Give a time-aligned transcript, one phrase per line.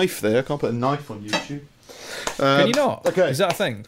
[0.00, 0.38] knife there.
[0.38, 1.62] I can't put a knife on YouTube.
[2.36, 3.06] Can Um, you not?
[3.06, 3.30] Okay.
[3.30, 3.84] Is that a thing?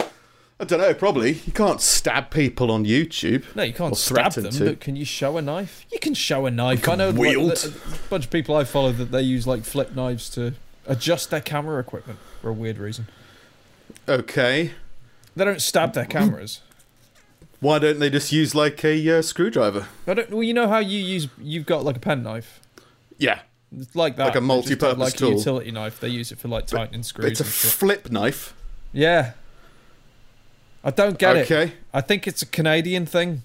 [0.60, 0.94] I don't know.
[0.94, 3.44] Probably you can't stab people on YouTube.
[3.56, 4.64] No, you can't stab them, to.
[4.66, 5.84] but can you show a knife?
[5.90, 6.88] You can show a knife.
[6.88, 7.72] I know like, a
[8.10, 10.54] bunch of people I follow that they use like flip knives to
[10.86, 13.08] adjust their camera equipment for a weird reason.
[14.08, 14.72] Okay.
[15.34, 16.60] They don't stab their cameras.
[17.60, 19.86] Why don't they just use like a uh, screwdriver?
[20.06, 20.30] I don't.
[20.30, 21.28] Well, you know how you use.
[21.40, 22.60] You've got like a pen knife.
[23.18, 23.40] Yeah,
[23.78, 24.26] It's like that.
[24.26, 25.32] Like a multi-purpose like tool.
[25.32, 25.98] a utility knife.
[26.00, 27.30] They use it for like tightening screws.
[27.30, 28.54] it's a flip knife.
[28.92, 29.32] yeah.
[30.84, 31.50] I don't get it.
[31.50, 31.74] okay.
[31.94, 33.44] I think it's a Canadian thing.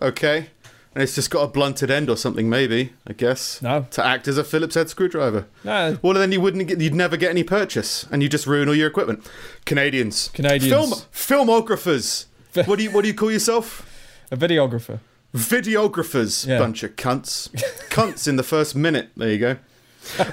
[0.00, 0.46] Okay.
[0.94, 2.92] And it's just got a blunted end or something, maybe.
[3.06, 5.46] I guess No, to act as a Phillips head screwdriver.
[5.64, 5.98] no.
[6.02, 8.76] Well, then you wouldn't get, you'd never get any purchase, and you just ruin all
[8.76, 9.28] your equipment.
[9.64, 10.70] Canadians, Canadians.
[10.70, 12.26] film filmographers.
[12.66, 13.90] what do you what do you call yourself?
[14.30, 15.00] A videographer.
[15.34, 16.58] Videographers, Yeah.
[16.58, 17.48] bunch of cunts,
[17.90, 19.10] cunts in the first minute.
[19.16, 19.56] There you go.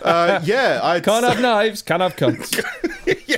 [0.04, 1.82] Uh, yeah, I Can't have knives.
[1.82, 2.64] Can't have cunts.
[3.28, 3.38] Yeah.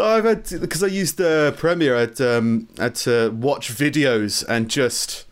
[0.00, 1.96] I've had because I used uh, Premiere.
[1.96, 5.24] I'd um, had to watch videos and just.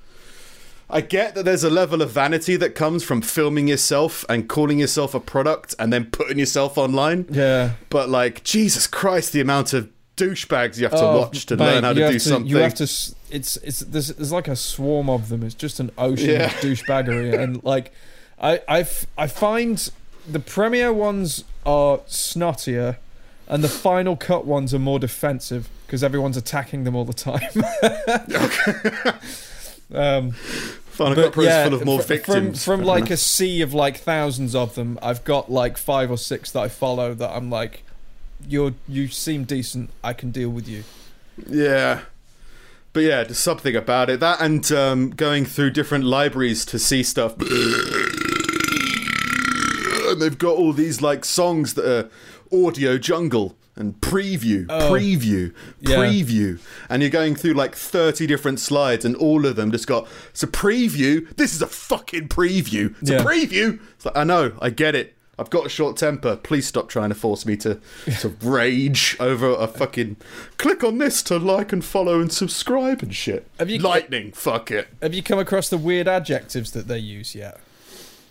[0.89, 4.81] I get that there's a level of vanity that comes from filming yourself and calling
[4.81, 7.27] yourself a product and then putting yourself online.
[7.31, 7.73] yeah.
[7.91, 9.89] But like Jesus Christ, the amount of
[10.25, 12.47] douchebags you have to Oh, watch to mate, learn how to do something.
[12.51, 12.85] You have to.
[12.85, 15.43] It's it's there's, there's like a swarm of them.
[15.43, 16.45] It's just an ocean Yeah.
[16.47, 17.93] of douchebaggery, and like
[18.41, 19.91] I I f- I find
[20.29, 22.97] the premiere ones are snottier,
[23.49, 27.41] and the final cut ones are more defensive because everyone's attacking them all the time.
[29.95, 30.31] um,
[30.91, 32.65] Final but Cut Pro is yeah, full of more victims.
[32.65, 36.19] From, from like a sea of like thousands of them, I've got like five or
[36.19, 37.83] six that I follow that I'm like,
[38.49, 39.91] you're you seem decent.
[40.03, 40.85] I can deal with you.
[41.49, 42.01] Yeah.
[42.93, 44.19] But yeah, there's something about it.
[44.21, 47.35] That and um, going through different libraries to see stuff.
[50.09, 52.11] and they've got all these like songs that are
[52.53, 54.91] AudioJungle and preview, Oh.
[54.93, 55.97] preview, Yeah.
[55.99, 56.59] preview.
[56.89, 60.43] And you're going through like 30 different slides and all of them just got, it's
[60.43, 61.35] a preview.
[61.37, 62.95] This is a fucking preview.
[63.01, 63.19] It's Yeah.
[63.23, 63.79] a preview.
[63.95, 65.15] It's like, I know, I get it.
[65.41, 66.37] I've got a short temper.
[66.37, 67.81] Please stop trying to force me to
[68.21, 70.17] to rage over a fucking
[70.59, 73.49] click on this to like and follow and subscribe and shit.
[73.59, 74.89] Have you- Lightning, fuck it.
[75.01, 77.59] Have you come across the weird adjectives that they use yet?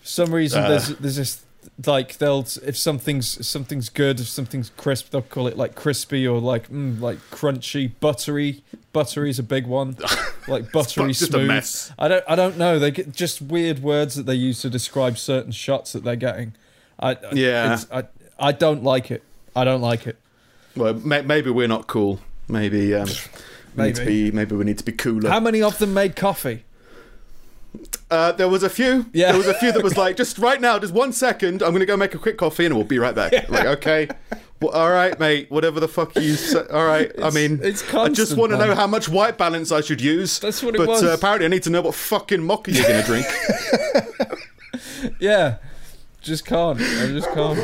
[0.02, 0.70] For some reason, Uh.
[0.70, 1.42] there's there's this
[1.86, 6.40] like they'll if something's something's good, if something's crisp, they'll call it like crispy or
[6.40, 8.64] like mm, like crunchy, buttery.
[8.94, 9.98] Buttery's a big one,
[10.48, 11.92] like buttery smooth.
[12.00, 12.80] I don't I don't know.
[12.80, 16.54] They get just weird words that they use to describe certain shots that they're getting.
[17.00, 17.80] I I- Yeah.
[17.92, 18.04] I
[18.40, 19.24] I don't like it.
[19.56, 20.18] I don't like it.
[20.76, 22.20] Well, may- maybe we're not cool.
[22.48, 23.08] Maybe um,
[23.76, 24.32] we need to Maybe.
[24.32, 24.36] be.
[24.36, 25.30] Maybe we need to be cooler.
[25.30, 26.64] How many of them made coffee?
[28.10, 29.06] Uh, there was a few.
[29.14, 29.28] Yeah.
[29.32, 31.62] There was a few that was like, just right now, just one second.
[31.62, 33.32] I'm going to go make a quick coffee and we'll be right back.
[33.50, 34.08] Like, okay.
[34.62, 35.52] Well, all right, mate.
[35.52, 36.64] Whatever the fuck you say.
[36.72, 37.12] All right.
[37.18, 39.82] I It's- mean, it's constant, I just want to know how much white balance I
[39.82, 40.40] should use.
[40.40, 41.04] That's what it but, was.
[41.04, 43.26] uh, apparently, I need to know what fucking mocha you're going to drink.
[45.20, 45.58] Yeah,
[46.22, 46.80] just can't.
[46.80, 47.58] I just can't.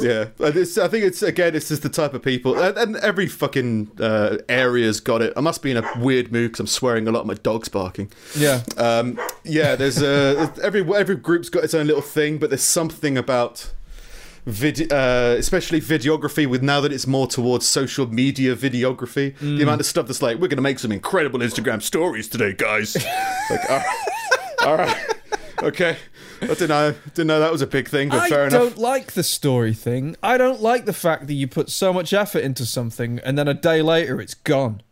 [0.00, 0.26] yeah.
[0.36, 2.58] But it's, I think it's, again, it's just the type of people.
[2.58, 5.32] And, and every fucking uh, area's got it.
[5.36, 7.26] I must be in a weird mood because I'm swearing a lot.
[7.26, 8.10] My dog's barking.
[8.36, 8.62] Yeah.
[8.76, 13.16] Um, yeah, there's a every every group's got its own little thing, but there's something
[13.18, 13.72] about
[14.44, 16.46] vid, uh, especially videography.
[16.46, 19.56] With now that it's more towards social media videography, Mm.
[19.58, 22.52] the amount of stuff that's like, we're going to make some incredible Instagram stories today,
[22.52, 22.94] guys.
[23.50, 23.96] like, all right,
[24.66, 25.14] all right,
[25.62, 25.96] okay.
[26.42, 28.60] I didn't know, didn't know that was a big thing, but I fair enough.
[28.60, 30.16] I don't like the story thing.
[30.22, 33.48] I don't like the fact that you put so much effort into something and then
[33.48, 34.82] a day later it's gone.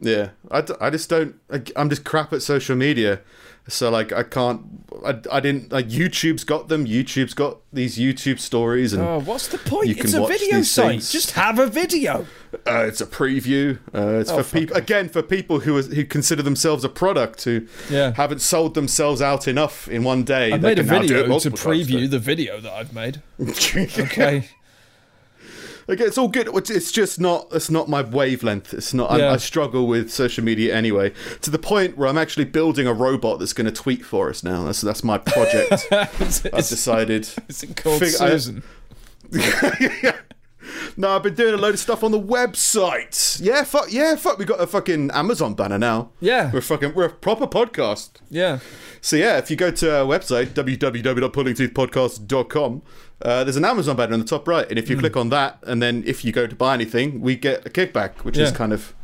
[0.00, 1.36] Yeah, I, d- I just don't.
[1.50, 3.20] I, I'm just crap at social media.
[3.68, 4.62] So like I can't
[5.06, 9.48] I, I didn't like YouTube's got them YouTube's got these YouTube stories and Oh, what's
[9.48, 9.88] the point?
[9.88, 10.90] You It's can a watch video these site.
[10.90, 11.12] things.
[11.12, 12.26] Just have a video.
[12.66, 13.78] Uh, it's a preview.
[13.94, 17.44] Uh, it's Oh, for people again for people who are, who consider themselves a product
[17.44, 18.12] who Yeah.
[18.16, 20.52] haven't sold themselves out enough in one day.
[20.52, 23.22] I made a video to multiple times preview the video that I've made.
[23.98, 24.48] Okay.
[25.88, 26.48] Okay, it's all good.
[26.48, 27.48] It's- just not.
[27.52, 28.72] It's not my wavelength.
[28.74, 29.10] It's not.
[29.10, 29.32] I, Yeah.
[29.32, 31.12] I struggle with social media anyway.
[31.42, 34.42] To the point where I'm actually building a robot that's going to tweet for us
[34.42, 34.64] now.
[34.64, 35.86] That's that's my project.
[35.92, 37.28] I've decided.
[37.48, 38.62] is it called Fig- I- Susan?
[40.98, 43.38] No, I've been doing a load of stuff on the website.
[43.40, 43.92] Yeah, fuck.
[43.92, 44.38] Yeah, fuck.
[44.38, 46.10] We got a fucking Amazon banner now.
[46.20, 46.50] Yeah.
[46.52, 46.94] We're fucking.
[46.94, 48.10] We're a proper podcast.
[48.30, 48.58] Yeah.
[49.02, 52.82] So yeah, if you go to our website www.pullingtoothpodcast.com,
[53.22, 55.58] uh, there's an Amazon banner in the top right, and if you click on that,
[55.62, 58.72] and then if you go to buy anything, we get a kickback, which is kind
[58.72, 58.94] of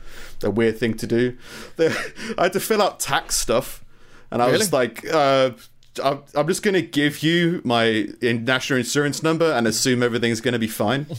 [0.43, 1.37] a weird thing to do.
[1.79, 3.85] I had to fill out tax stuff,
[4.31, 5.53] and I was like, uh,
[6.03, 10.53] I'm, I'm just going to give you my national insurance number and assume everything's going
[10.53, 11.07] to be fine.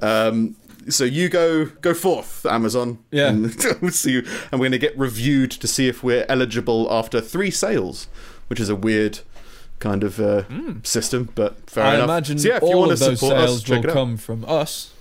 [0.00, 0.56] Um,
[0.88, 3.00] so you go go forth, Amazon.
[3.10, 3.28] Yeah.
[3.28, 4.16] And we'll see.
[4.18, 8.08] And we're going to get reviewed to see if we're eligible after three sales,
[8.48, 9.20] which is a weird
[9.80, 10.44] kind of uh,
[10.84, 12.04] system, but fair I enough.
[12.04, 14.44] imagine so yeah, if you want of to those support sales us, will come from
[14.46, 14.92] us.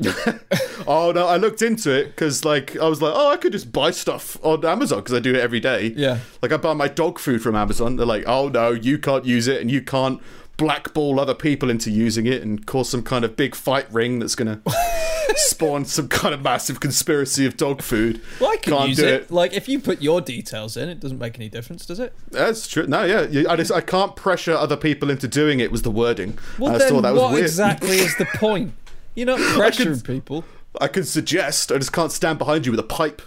[0.86, 3.72] Oh no, I looked into it because like I was like, oh, I could just
[3.72, 5.92] buy stuff on Amazon because I do it every day.
[5.96, 6.20] Yeah.
[6.40, 7.96] Like I buy my dog food from Amazon.
[7.96, 10.20] They're like, oh no, you can't use it, and you can't
[10.58, 14.34] blackball other people into using it and cause some kind of big fight ring that's
[14.34, 14.60] gonna
[15.36, 18.20] spawn some kind of massive conspiracy of dog food.
[18.40, 19.14] Well, I can Can't use do it.
[19.22, 19.30] it.
[19.30, 22.12] Like if you put your details in, it doesn't make any difference, does it?
[22.30, 22.86] That's true.
[22.86, 25.72] No, yeah, I just I can't pressure other people into doing it.
[25.72, 26.38] Was the wording?
[26.58, 27.22] Well, I then thought that was weird.
[27.22, 27.44] what weird.
[27.46, 28.74] exactly is the point?
[29.14, 30.44] You're not pressuring people.
[30.80, 31.72] I can suggest.
[31.72, 33.22] I just can't stand behind you with a pipe.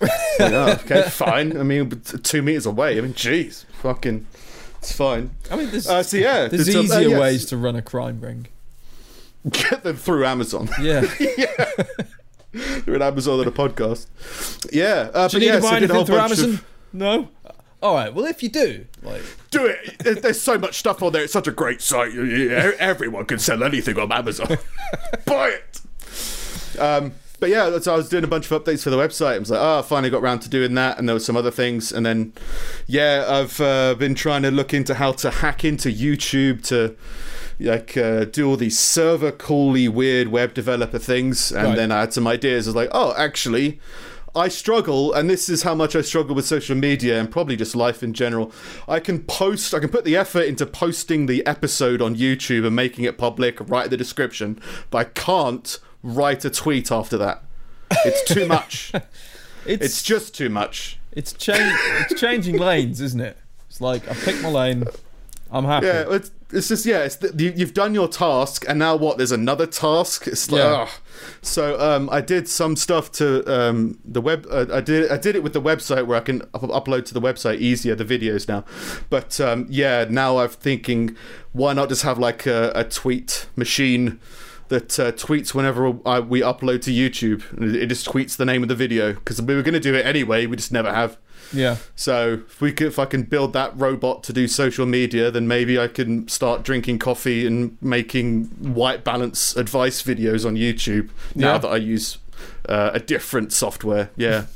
[0.00, 0.10] Like,
[0.40, 1.56] oh, okay, fine.
[1.58, 1.88] I mean,
[2.22, 2.98] two meters away.
[2.98, 4.26] I mean, jeez, fucking,
[4.86, 5.30] it's fine.
[5.50, 7.20] I mean, there's, Uh, so yeah, there's um, uh, easier yes.
[7.20, 8.46] ways to run a crime ring.
[9.50, 10.68] get them through Amazon.
[10.80, 11.00] Yeah.
[12.52, 14.06] through an Amazon and a podcast.
[14.72, 16.50] Yeah, uh, Do but you need yeah, to buy anything through Amazon?
[16.54, 17.28] of- No.
[17.82, 18.14] All right.
[18.14, 20.22] Well, if you do, like, Do it.
[20.22, 21.24] There's so much stuff on there.
[21.24, 22.14] It's such a great site.
[22.16, 24.56] Everyone can sell anything on Amazon.
[25.26, 25.80] Buy it.
[26.80, 29.34] Um, but yeah, so I was doing a bunch of updates for the website.
[29.34, 31.36] I was like, oh, I finally got around to doing that, and there were some
[31.36, 31.92] other things.
[31.92, 32.32] And then,
[32.86, 36.96] yeah, I've uh, been trying to look into how to hack into YouTube to
[37.58, 41.50] like uh, do all these server cally weird web developer things.
[41.52, 41.76] And Right.
[41.76, 42.66] then I had some ideas.
[42.66, 43.80] I was like, oh, actually.
[44.34, 47.74] I struggle, and this is how much I struggle with social media and probably just
[47.74, 48.52] life in general.
[48.86, 52.76] I can post, I can put the effort into posting the episode on YouTube and
[52.76, 54.60] making it public, write the description,
[54.90, 57.42] but I can't write a tweet after that.
[58.04, 58.92] It's too much.
[59.66, 60.98] it's it's just too much.
[61.12, 63.36] it's change it's changing lanes, isn't it?
[63.68, 64.84] It's like I pick my lane.
[65.50, 65.86] I'm happy.
[65.86, 67.04] Yeah, it's, it's just yeah.
[67.04, 69.16] It's the, you, you've done your task, and now what?
[69.16, 70.26] There's another task.
[70.26, 70.88] It's like, Yeah.
[71.40, 74.44] so um, I did some stuff to um, the web.
[74.50, 77.14] Uh, I did I did it with the website where I can up- upload to
[77.14, 78.64] the website easier the videos now.
[79.08, 81.16] But um, yeah, now I'm thinking,
[81.52, 84.18] why not just have like a, a tweet machine
[84.68, 87.42] that uh, tweets whenever I, we upload to YouTube.
[87.74, 90.04] It just tweets the name of the video because we were going to do it
[90.06, 90.46] anyway.
[90.46, 91.16] We just never have.
[91.52, 91.76] Yeah.
[91.94, 95.46] So if we could, if I can build that robot to do social media, then
[95.46, 101.10] maybe I can start drinking coffee and making white balance advice videos on YouTube.
[101.36, 101.58] Now Yeah.
[101.58, 102.18] that I use
[102.68, 104.46] uh, a different software, yeah.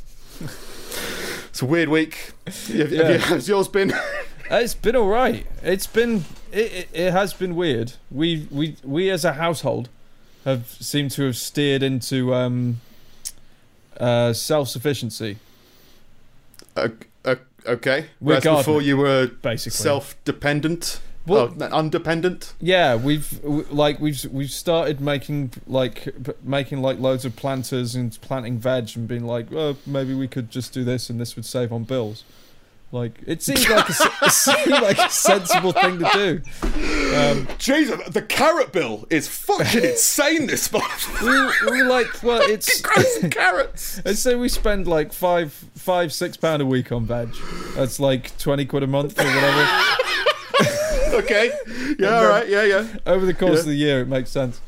[0.41, 2.33] it's a weird week.
[2.47, 3.13] Have, have Yeah.
[3.13, 3.93] you, has yours been?
[3.93, 4.01] Uh,
[4.51, 5.47] It's been all right.
[5.63, 7.93] It's been it, it, it has been weird.
[8.11, 9.89] We we we as a household
[10.45, 12.81] have seemed to have steered into um,
[13.99, 15.39] uh, self sufficiency,
[16.77, 16.89] uh,
[17.25, 19.77] uh, okay, We're whereas before you were basically.
[19.77, 21.01] self-dependent.
[21.27, 22.55] Well- oh, undependent.
[22.61, 26.09] Yeah, we've like we've we've started making like
[26.43, 30.51] making like loads of planters and planting veg and being like, oh, maybe we could
[30.51, 32.25] just do this and this would save on bills.
[32.93, 33.93] Like it seems like a,
[34.27, 37.15] it seemed like a sensible thing to do.
[37.17, 40.47] Um, Jesus, the carrot bill is fucking insane.
[40.49, 41.23] This month.
[41.23, 42.81] we, we like, well, it's
[43.31, 44.01] carrots.
[44.05, 47.32] Let's say we spend like five, five, six pound a week on veg.
[47.77, 49.97] That's like twenty quid a month or whatever.
[51.13, 51.53] Okay.
[51.99, 52.17] Yeah.
[52.19, 52.49] All right.
[52.49, 52.65] Yeah.
[52.65, 52.87] Yeah.
[53.06, 53.61] Over the course Yeah.
[53.61, 54.61] of the year, it makes sense.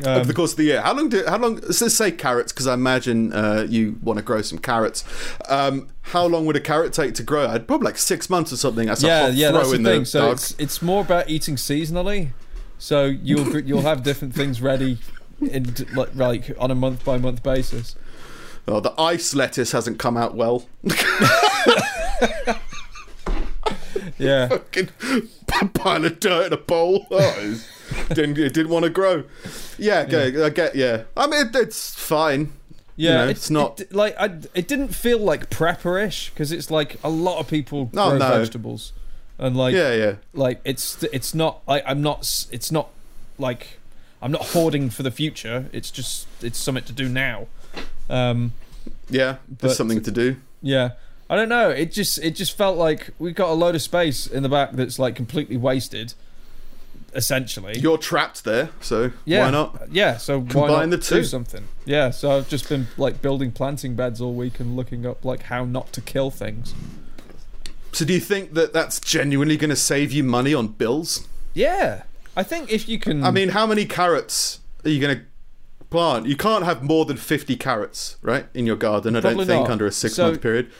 [0.00, 0.80] Um, over the course of the year.
[0.80, 1.56] How long do how long?
[1.56, 5.04] Let's say carrots because I imagine uh, you want to grow some carrots.
[5.48, 7.46] Um, how long would a carrot take to grow?
[7.46, 8.88] I'd probably like six months or something.
[8.88, 10.00] That's yeah, yeah, that's the thing.
[10.00, 12.30] the So it's it's more about eating seasonally.
[12.76, 14.98] So you'll you'll have different things ready,
[15.40, 17.94] in like like on a month by month basis.
[18.66, 20.66] Oh, the ice lettuce hasn't come out well.
[24.24, 24.88] Yeah, Fucking
[25.74, 27.06] pile of dirt in a bowl.
[27.10, 27.56] Oh,
[28.10, 29.24] it didn't it didn't want to grow.
[29.78, 30.74] Yeah, okay, I get.
[30.74, 32.52] Yeah, I mean it, it's fine.
[32.96, 33.14] yeah.
[33.18, 36.96] know, it- it's not- it, like I, it didn't feel like prepperish because it's like
[37.04, 38.38] a lot of people Oh, grow no.
[38.38, 38.92] vegetables,
[39.38, 40.14] and like yeah, yeah.
[40.32, 42.88] like it's it's not like I'm not it's not
[43.38, 43.78] like
[44.22, 45.66] I'm not hoarding for the future.
[45.72, 47.46] It's just it's something to do now.
[48.08, 48.52] Um,
[49.10, 50.36] Yeah, But- there's something to do.
[50.62, 50.90] yeah,
[51.30, 51.70] I don't know.
[51.70, 54.72] It just it just felt like we got a load of space in the back
[54.72, 56.14] that's like completely wasted.
[57.16, 59.88] Essentially, You're trapped there, so yeah, why not?
[59.92, 61.14] Yeah, so why Combine not the two.
[61.16, 61.68] do something?
[61.84, 65.44] Yeah, so I've just been like building planting beds all week and looking up like
[65.44, 66.74] how not to kill things.
[67.92, 71.28] So do you think that that's genuinely going to save you money on bills?
[71.52, 72.02] Yeah,
[72.36, 75.24] I think if you can, I mean, how many carrots are you going to
[75.90, 76.26] plant?
[76.26, 79.62] You can't have more than 50 carrots, right, in your garden, I Probably don't think,
[79.68, 79.70] not.
[79.72, 80.72] under a six So- month period.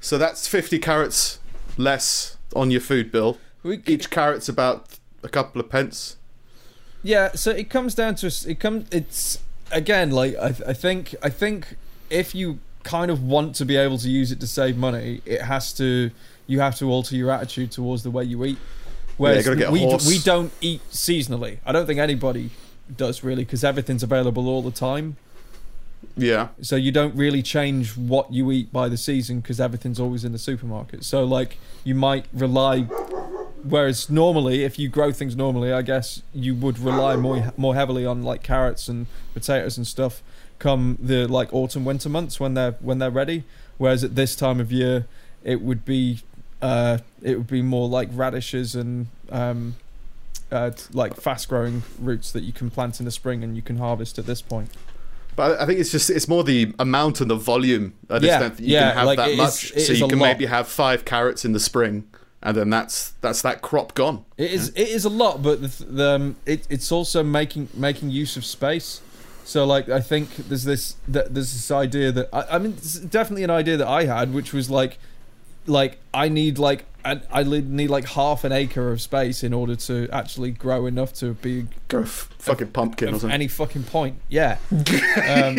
[0.00, 1.38] So that's 50 carrots
[1.76, 3.38] less on your food bill.
[3.62, 6.16] We, Each carrot's about a couple of pence.
[7.02, 9.38] Yeah, so it comes down to it comes it's
[9.70, 11.76] again like I, I think I think
[12.10, 15.42] if you kind of want to be able to use it to save money, it
[15.42, 16.10] has to
[16.46, 18.58] you have to alter your attitude towards the way you eat.
[19.16, 21.58] Whereas gotta we we don't eat seasonally.
[21.64, 22.50] I don't think anybody
[22.96, 25.16] does really because everything's available all the time.
[26.16, 26.48] Yeah.
[26.60, 30.32] So you don't really change what you eat by the season because everything's always in
[30.32, 31.04] the supermarket.
[31.04, 32.82] So like you might rely,
[33.62, 38.04] whereas normally if you grow things normally, I guess you would rely more more heavily
[38.04, 40.22] on like carrots and potatoes and stuff
[40.58, 43.44] come the like autumn winter months when they're when they're ready.
[43.78, 45.06] Whereas at this time of year,
[45.44, 46.20] it would be
[46.60, 49.76] uh, it would be more like radishes and um,
[50.50, 53.78] uh, like fast growing roots that you can plant in the spring and you can
[53.78, 54.70] harvest at this point.
[55.38, 57.94] But I think it's just it's more the amount and the volume.
[58.10, 59.70] Just Yeah, don't think you yeah, can have like, that much.
[59.70, 60.26] it so you can lot.
[60.26, 62.08] maybe have five carrots in the spring,
[62.42, 64.24] and then that's that's that crop gone.
[64.36, 68.10] It is it is a lot, but the, the um, it, it's also making making
[68.10, 69.00] use of space.
[69.44, 72.98] So like I think there's this that there's this idea that I, I mean it's
[72.98, 74.98] definitely an idea that I had, which was like
[75.68, 80.08] like I need like I need like half an acre of space in order to
[80.12, 83.30] actually grow enough to be Go f- fucking pumpkin or something.
[83.30, 84.16] any fucking point.
[84.28, 84.58] Yeah.
[85.16, 85.58] Um,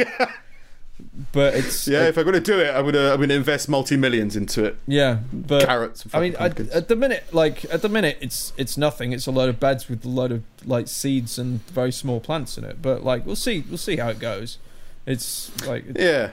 [1.31, 3.95] But it's yeah, it- if I'm to do it, I'm to I'm to invest multi
[3.95, 4.77] millions into it.
[4.85, 6.03] yeah, but Carrots.
[6.03, 9.13] And I mean, I, at the minute, like at the minute, it's it's nothing.
[9.13, 12.57] It's a load of beds with a load of like seeds and very small plants
[12.57, 12.81] in it.
[12.81, 14.57] But like, we'll see, we'll see how it goes.
[15.05, 16.31] It's like, Yeah.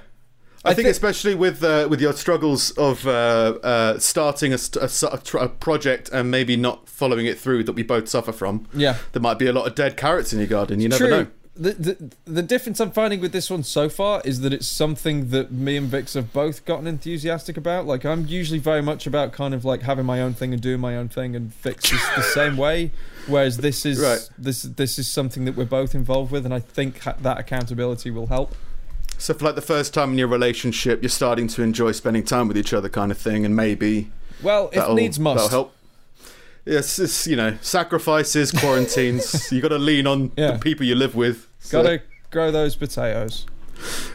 [0.67, 3.11] I, I think, thi- especially with uh, with your struggles of uh,
[3.63, 8.09] uh, starting a, a, a project and maybe not following it through that we both
[8.09, 10.81] suffer from, yeah, there might be a lot of dead carrots in your garden.
[10.81, 11.11] You never true.
[11.11, 11.27] know.
[11.59, 15.31] The, the the difference I'm finding with this one so far is that it's something
[15.31, 17.87] that me and Vix have both gotten enthusiastic about.
[17.87, 20.81] Like I'm usually very much about kind of like having my own thing and doing
[20.81, 22.91] my own thing, and Vix is the same way.
[23.27, 24.29] Whereas this is Right.
[24.37, 28.11] this this is something that we're both involved with, and I think ha- that accountability
[28.11, 28.55] will help.
[29.19, 32.49] So for like the first time in your relationship, you're starting to enjoy spending time
[32.49, 34.11] with each other, kind of thing, and maybe
[34.43, 35.73] Well, if needs that'll help.
[36.65, 39.51] Yes, it's you know sacrifices, quarantines.
[39.53, 40.53] you got to lean on Yeah.
[40.53, 41.47] the people you live with.
[41.61, 43.47] So, Gotta grow those potatoes.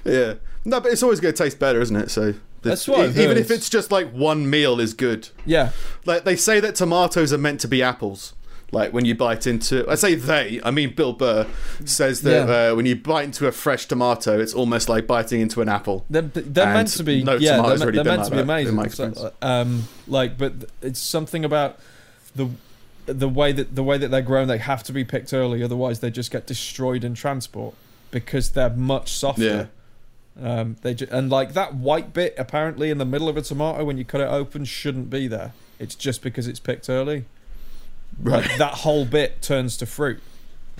[0.05, 0.35] yeah.
[0.63, 2.11] No, but it's always going to taste better, isn't it?
[2.11, 5.29] So That's I've even if it's just like one meal is good.
[5.45, 5.71] Yeah,
[6.05, 8.33] Like they say that tomatoes are meant to be apples.
[8.73, 11.45] Like when you bite into, I say they, I mean Bill Burr
[11.83, 12.71] says that Yeah.
[12.71, 16.05] uh, when you bite into a fresh tomato, it's almost like biting into an apple.
[16.09, 17.21] they're, they're meant to be.
[17.23, 18.89] no yeah, they're, really they're meant to be amazing.
[18.91, 21.79] So, um, like, but it's something about
[22.35, 22.47] the
[23.07, 24.47] the way that the way that they're grown.
[24.47, 27.75] They have to be picked early, otherwise they just get destroyed in transport
[28.09, 29.69] because they're much softer.
[30.41, 33.83] Um, they ju- and like that white bit apparently in the middle of a tomato
[33.83, 35.51] when you cut it open shouldn't be there.
[35.77, 37.25] It's just because it's picked early.
[38.19, 38.45] Right.
[38.45, 40.21] Like, that whole bit turns to fruit.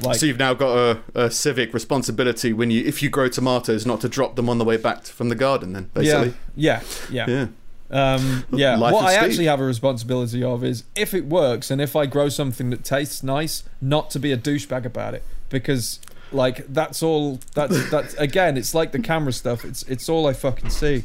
[0.02, 3.86] Like so you've now got a, a civic responsibility when you, if you grow tomatoes,
[3.86, 5.74] not to drop them on the way back from the garden.
[5.74, 7.48] Then basically, yeah, yeah, yeah.
[7.92, 8.16] yeah.
[8.16, 8.80] Um, yeah.
[8.80, 9.24] What I Steve.
[9.24, 12.84] actually have a responsibility of is if it works and if I grow something that
[12.84, 16.00] tastes nice, not to be a douchebag about it because
[16.32, 17.40] like that's all.
[17.54, 18.58] That's that's again.
[18.58, 19.66] It's like the camera stuff.
[19.66, 21.04] It's it's all I fucking see.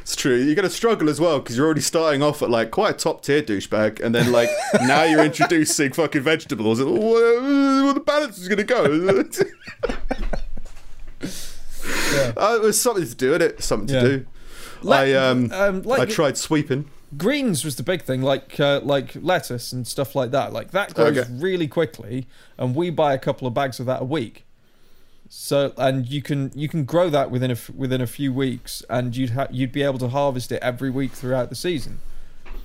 [0.00, 0.36] It's true.
[0.36, 2.98] You're going to struggle as well because you're already starting off at like quite a
[2.98, 4.50] top tier douchebag, and then like
[4.82, 6.80] now you're introducing fucking vegetables.
[6.82, 9.24] Well, well, the balance is going to go.
[12.12, 12.32] Yeah.
[12.36, 13.62] Uh, it was something to do, it?
[13.62, 14.00] Something to Yeah.
[14.02, 14.26] do.
[14.82, 16.88] Le- I um, um, like I tried sweeping.
[17.16, 20.52] greens was the big thing, like uh, like lettuce and stuff like that.
[20.52, 21.28] Like that grows Okay.
[21.32, 22.26] really quickly,
[22.58, 24.44] and we buy a couple of bags of that a week.
[25.34, 29.16] So and you can you can grow that within a within a few weeks, and
[29.16, 32.00] you'd ha- you'd be able to harvest it every week throughout the season.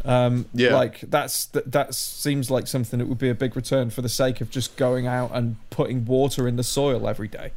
[0.03, 0.75] Um, Yeah.
[0.75, 4.09] like that's that, that seems like something that would be a big return for the
[4.09, 7.51] sake of just going out and putting water in the soil every day.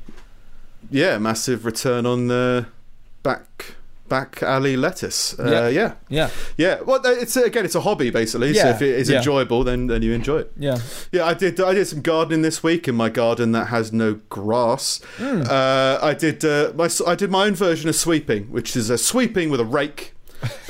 [0.92, 2.66] Yeah, massive return on the
[3.24, 3.74] back
[4.10, 5.34] back alley lettuce.
[5.38, 5.68] Uh, Yeah.
[5.68, 5.92] yeah.
[6.10, 8.52] Yeah, yeah, Well, it's again, it's a hobby basically.
[8.54, 9.18] so if it is yeah.
[9.18, 10.52] enjoyable, then then you enjoy it.
[10.58, 10.78] yeah,
[11.12, 11.58] Yeah, I did.
[11.60, 15.00] I did some gardening this week in my garden that has no grass.
[15.16, 15.42] Hmm.
[15.48, 16.44] Uh, I did.
[16.44, 19.64] Uh, my I did my own version of sweeping, which is a sweeping with a
[19.64, 20.12] rake.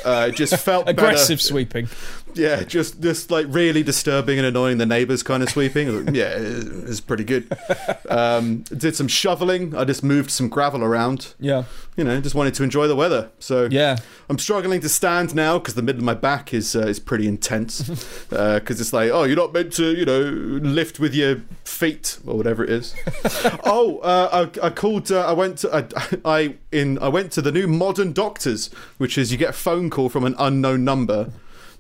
[0.04, 1.48] Uh, it just felt aggressive better.
[1.52, 1.88] sweeping.
[2.34, 6.14] Yeah, just just like really disturbing and annoying the neighbours kind of sweeping.
[6.14, 7.50] yeah, it was pretty good.
[8.10, 9.72] Um, did some shoveling.
[9.76, 11.34] I just moved some gravel around.
[11.38, 11.64] Yeah,
[11.96, 13.30] You know, just wanted to enjoy the weather.
[13.38, 16.80] So yeah, I'm struggling to stand now because the middle of my back is uh,
[16.80, 17.88] is pretty intense.
[18.30, 22.36] Because it's like, oh, you're not meant to, you know, lift with your feet or
[22.36, 22.94] whatever it is.
[23.64, 25.10] oh, uh, I, I called.
[25.12, 25.58] Uh, I went.
[25.58, 25.84] To, I,
[26.24, 26.98] I in.
[26.98, 30.24] I went to the new Modern Doctors, which is you get a phone call from
[30.24, 31.30] an unknown number.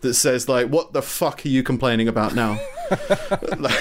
[0.02, 2.58] That says like, "What the fuck are you complaining about now?"
[3.58, 3.78] like,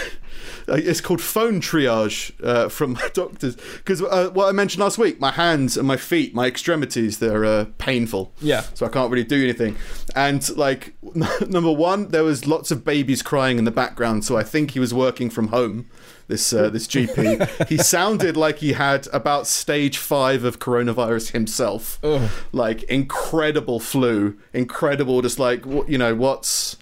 [0.68, 5.20] it's called phone triage uh, from my doctors because uh, what I mentioned last week,
[5.20, 8.32] my hands and my feet, my extremities, they're uh, painful.
[8.42, 8.62] Yeah.
[8.74, 9.78] So I can't really do anything.
[10.16, 10.96] And like
[11.48, 14.80] number one, there was lots of babies crying in the background, so I think he
[14.80, 15.90] was working from home.
[16.30, 21.98] This uh, this GP, he sounded like he had about stage five of coronavirus himself,
[22.04, 22.30] Ugh.
[22.52, 25.24] like incredible flu, incredible.
[25.24, 26.78] Just like what you know, what's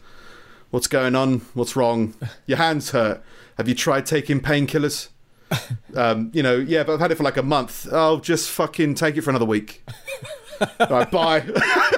[0.69, 1.39] what's going on?
[1.53, 2.13] What's wrong?
[2.45, 3.23] Your hands hurt.
[3.57, 5.09] Have you tried taking painkillers?
[5.95, 7.91] Um, you know, yeah, but I've had it for like a month.
[7.91, 9.81] I'll just fucking take it for another week.
[10.79, 11.89] All right, bye.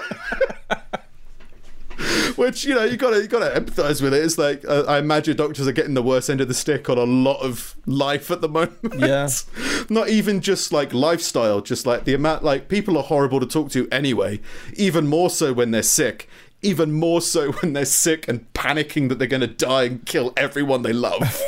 [2.40, 4.24] Which you know you gotta you gotta empathise with it.
[4.24, 6.98] It's like uh, I imagine doctors are getting the worst end of the stick on
[6.98, 8.94] a lot of life at the moment.
[8.98, 9.28] Yeah.
[9.90, 13.72] Not even just like lifestyle, just like the amount like people are horrible to talk
[13.72, 14.40] to anyway.
[14.76, 16.30] Even more so when they're sick.
[16.62, 20.32] Even more so when they're sick and panicking that they're going to die and kill
[20.38, 21.42] everyone they love.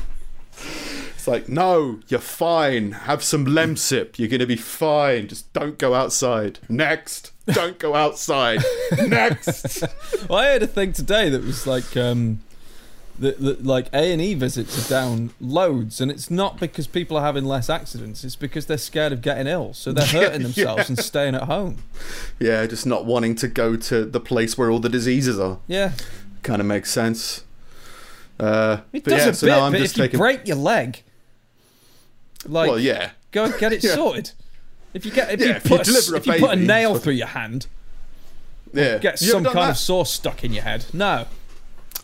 [1.27, 2.93] It's like, no, you're fine.
[2.93, 4.17] Have some Lemsip.
[4.17, 5.27] You're going to be fine.
[5.27, 6.61] Just don't go outside.
[6.69, 7.33] Next.
[7.47, 8.63] Don't go outside.
[9.09, 9.83] Next.
[10.29, 12.43] Well, I heard a thing today that was like, um,
[13.19, 17.45] like A and E visits are down loads, and it's not because people are having
[17.45, 18.23] less accidents.
[18.23, 21.43] It's because they're scared of getting ill, so they're Yeah, hurting themselves and staying at
[21.43, 21.79] home.
[22.39, 25.59] Yeah, just not wanting to go to the place where all the diseases are.
[25.67, 25.95] Yeah,
[26.45, 27.43] Kind of makes sense.
[28.39, 31.03] Uh, it does yeah, a so bit, now I'm but if you break your leg,
[32.49, 33.11] like, well, yeah.
[33.33, 33.95] go and get it Yeah.
[33.95, 34.31] sorted.
[34.95, 36.57] If you get if Yeah, you if you put a, a if you put a
[36.57, 37.67] nail through your hand,
[38.73, 38.99] Yeah.
[38.99, 39.71] get You some kind that?
[39.71, 40.87] of sauce stuck in your head.
[40.93, 41.27] No,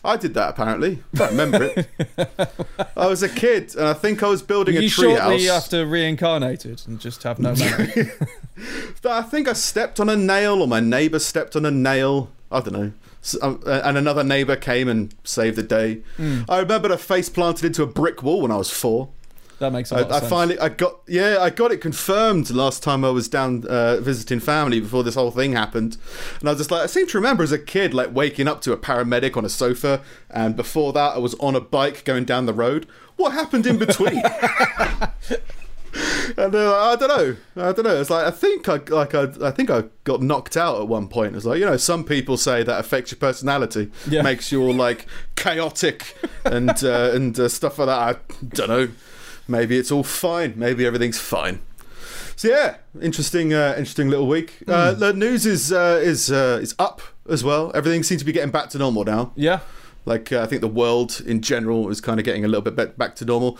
[0.05, 1.01] I did that apparently.
[1.13, 1.87] I don't remember it.
[2.97, 5.15] I was a kid and I think I was building you a shortly
[5.45, 5.49] treehouse.
[5.49, 8.11] after reincarnated and just have no memory.
[9.05, 12.29] I think I stepped on a nail, or my neighbour stepped on a nail.
[12.51, 12.91] I don't know.
[13.41, 16.01] Um, And another neighbour came and saved the day.
[16.17, 16.41] Hmm.
[16.47, 19.09] I remember a face planted into a brick wall when I was four.
[19.63, 22.49] That makes a I, lot of I finally, I got, yeah, I got it confirmed
[22.51, 25.97] last time I was down uh, visiting family before this whole thing happened,
[26.39, 28.61] and I was just like, I seem to remember as a kid like waking up
[28.61, 32.25] to a paramedic on a sofa, and before that I was on a bike going
[32.25, 32.87] down the road.
[33.15, 34.21] What happened in between?
[36.35, 37.35] And they're like, I don't know.
[37.63, 38.01] I don't know.
[38.01, 41.07] It's like I think I like I, I think I got knocked out at one
[41.07, 41.35] point.
[41.35, 44.23] It's like you know, some people say that affects your personality, Yeah.
[44.23, 47.99] makes you all like chaotic and uh, and uh, stuff like that.
[47.99, 48.89] I don't know.
[49.47, 50.53] Maybe it's all fine.
[50.55, 51.59] Maybe everything's fine.
[52.35, 54.53] So yeah, interesting, uh, interesting little week.
[54.67, 57.71] Uh, the news is uh, is uh, is up as well.
[57.75, 59.31] Everything seems to be getting back to normal now.
[59.35, 59.59] yeah,
[60.05, 62.75] Like uh, I think the world in general is kind of getting a little bit
[62.75, 63.57] back- back to normal.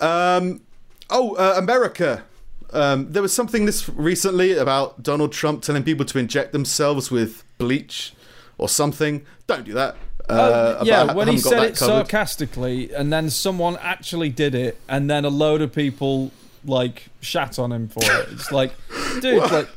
[0.00, 0.62] Um,
[1.10, 2.24] oh, uh, America.
[2.72, 7.44] Um, there was something this recently about Donald Trump telling people to inject themselves with
[7.58, 8.14] bleach
[8.58, 9.24] or something.
[9.46, 9.96] Don't do that.
[10.28, 11.12] Uh, Oh, yeah.
[11.12, 11.76] when he said it covered.
[12.08, 16.30] sarcastically, and then someone actually did it, and then a load of people
[16.64, 18.28] like shat on him for it.
[18.32, 18.72] It's like,
[19.20, 19.68] dude, like,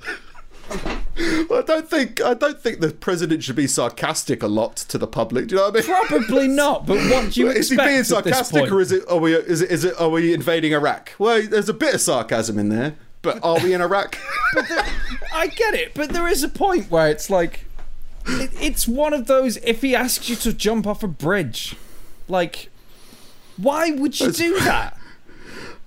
[1.50, 4.98] Well, I don't think I don't think the president should be sarcastic a lot to
[5.00, 5.48] the public.
[5.48, 6.08] Do you know what I mean?
[6.08, 6.86] probably not.
[6.86, 9.04] But what do you expect is he being sarcastic, or is it?
[9.10, 9.34] Are we?
[9.34, 9.72] Is it?
[9.72, 10.00] Is it?
[10.00, 11.14] Are we invading Iraq?
[11.18, 14.18] Well, there's a bit of sarcasm in there, but are we in Iraq?
[15.34, 17.66] I get it, but there is a point where it's like,
[18.28, 19.58] it, it's one of those.
[19.58, 21.76] If he asks you to jump off a bridge,
[22.28, 22.70] like,
[23.58, 24.98] why would you That's- do that?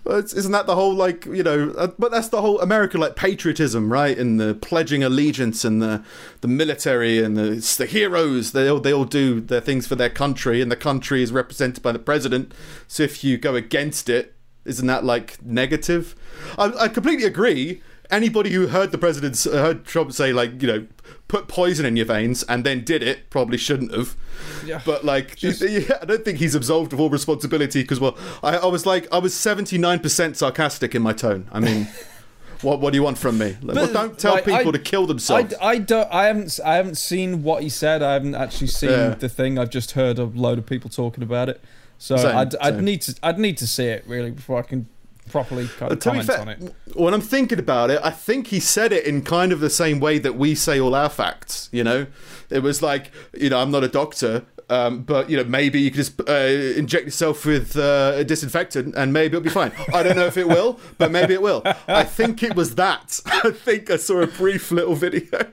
[0.07, 1.70] Isn't that the whole like you know?
[1.76, 4.16] Uh, but that's the whole American like patriotism, right?
[4.18, 6.03] And the pledging allegiance and the
[6.40, 8.50] the military and the it's the heroes.
[8.53, 11.83] They all they all do their things for their country, and the country is represented
[11.83, 12.53] by the president.
[12.88, 16.16] So if you go against it, isn't that like negative?
[16.59, 17.83] I, I completely agree.
[18.11, 20.87] Anybody who heard the president uh, heard Trump say like you know
[21.29, 24.16] put poison in your veins and then did it probably shouldn't have.
[24.64, 24.81] Yeah.
[24.85, 28.66] But like, yeah, I don't think he's absolved of all responsibility because, well, I, I
[28.66, 31.49] was like, I was seventy nine percent sarcastic in my tone.
[31.53, 31.87] I mean,
[32.62, 33.57] what what do you want from me?
[33.62, 35.55] Like, well, don't tell like, people I- to kill themselves.
[35.61, 36.12] I don't.
[36.12, 36.59] I haven't.
[36.64, 38.03] I haven't seen what he said.
[38.03, 39.11] I haven't actually seen Yeah.
[39.11, 39.59] the thing.
[39.59, 41.61] I've just heard a load of people talking about it.
[41.99, 43.14] So Same, I'd, I'd need to.
[43.23, 44.88] I'd need to see it really before I can
[45.31, 46.75] properly kind Uh, of to be comment fair, on it.
[46.95, 50.01] when I'm thinking about it, I think he said it in kind of the same
[50.01, 51.69] way that we say all our facts.
[51.73, 52.07] You know,
[52.51, 55.90] it was like, you know, I'm not a doctor, um, but you know, maybe you
[55.90, 56.33] could just uh,
[56.77, 59.73] inject yourself with uh, a disinfectant and maybe it'll be fine.
[59.95, 61.62] I don't know if it will, but maybe it will.
[61.88, 63.21] I think it was that.
[63.27, 65.53] I think I saw a brief little video.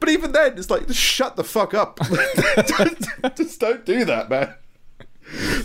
[0.00, 1.98] But even then, it's like, just shut the fuck up.
[2.66, 4.54] just, just don't do that, man.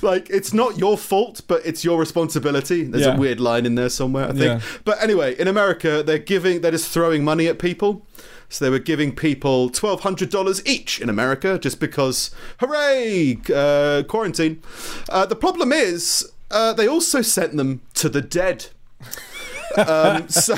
[0.02, 2.84] Like, it's not your fault, but it's your responsibility.
[2.84, 3.16] There's Yeah.
[3.16, 4.40] a weird line in there somewhere, I think.
[4.42, 4.60] Yeah.
[4.86, 8.06] But anyway, in America, they're giving, they're just throwing money at people.
[8.52, 14.02] So they were giving people twelve hundred dollars each in America just because, hooray, uh,
[14.08, 14.62] quarantine.
[15.08, 18.68] Uh, the problem is uh, they also sent them to the dead.
[19.78, 20.56] um, so,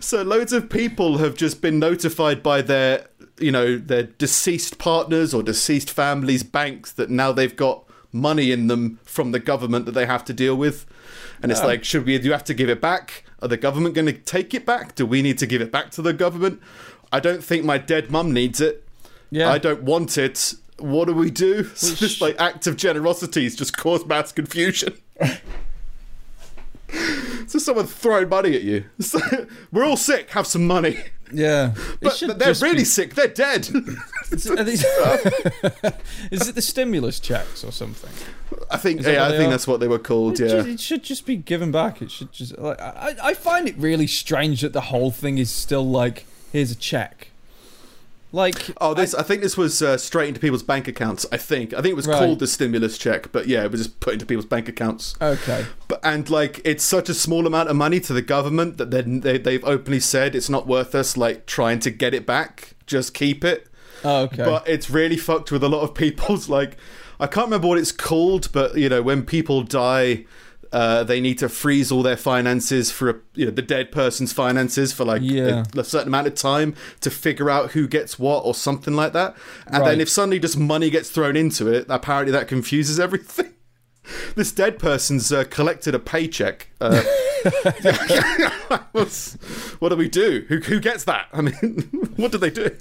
[0.00, 3.06] so loads of people have just been notified by their,
[3.38, 8.68] you know, their deceased partners or deceased families' banks that now they've got money in
[8.68, 10.86] them from the government that they have to deal with.
[11.42, 12.16] And it's like, should we?
[12.16, 13.24] Do you have to give it back?
[13.42, 14.94] Are the government going to take it back?
[14.94, 16.60] Do we need to give it back to the government?
[17.12, 18.88] I don't think my dead mum needs it.
[19.30, 19.50] Yeah.
[19.50, 20.54] I don't want it.
[20.78, 21.64] What do we do?
[21.74, 24.96] So this like act of generosity has just caused mass confusion.
[27.46, 28.84] so someone throwing money at you.
[29.00, 29.18] So,
[29.72, 30.30] we're all sick.
[30.30, 30.98] Have some money.
[31.32, 31.74] yeah.
[32.00, 33.14] It But they're really be- sick.
[33.14, 33.68] They're dead.
[34.34, 34.84] Is it, these-
[36.30, 38.10] is it the stimulus checks or something?
[38.70, 39.02] I think.
[39.02, 39.50] Yeah, I think are?
[39.50, 40.40] that's what they were called.
[40.40, 40.62] It, Yeah.
[40.62, 42.00] ju- it should just be given back.
[42.02, 45.50] It should just like I, I find it really strange that the whole thing is
[45.50, 47.28] still like here's a check.
[48.32, 49.14] Like Oh, this.
[49.14, 51.24] I, think this was uh, straight into people's bank accounts.
[51.30, 51.72] I think.
[51.72, 52.18] I think it was Right.
[52.18, 55.14] called the stimulus check, but yeah, it was just put into people's bank accounts.
[55.22, 58.90] okay, But and like it's such a small amount of money to the government that
[58.90, 62.74] then they they've openly said it's not worth us like trying to get it back.
[62.86, 63.68] Just keep it.
[64.04, 66.76] Oh, okay, But it's really fucked with a lot of people's like.
[67.20, 70.24] I can't remember what it's called, but you know when people die.
[70.72, 74.32] Uh, they need to freeze all their finances for a, you know the dead person's
[74.32, 75.62] finances for like Yeah.
[75.76, 79.12] a, a certain amount of time to figure out who gets what or something like
[79.12, 79.36] that.
[79.68, 79.90] And Right.
[79.90, 83.52] then if suddenly just money gets thrown into it, apparently that confuses everything.
[84.34, 86.68] This dead person's uh, collected a paycheck.
[86.80, 87.02] Uh,
[88.92, 89.34] what's-
[89.78, 90.44] what do we do?
[90.48, 91.28] Who, who gets that?
[91.32, 91.54] I mean,
[92.16, 92.76] what do they do?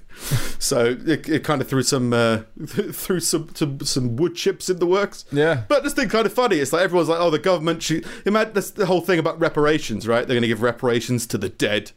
[0.60, 4.80] So it, it kind of threw some uh, threw some, some some wood chips in
[4.80, 5.26] the works.
[5.32, 6.58] yeah, But this thing kind of funny.
[6.58, 10.08] It's like everyone's like, "Oh, the government should." Imagine that's the whole thing about reparations,
[10.08, 10.28] right?
[10.28, 11.92] They're going to give reparations to the dead,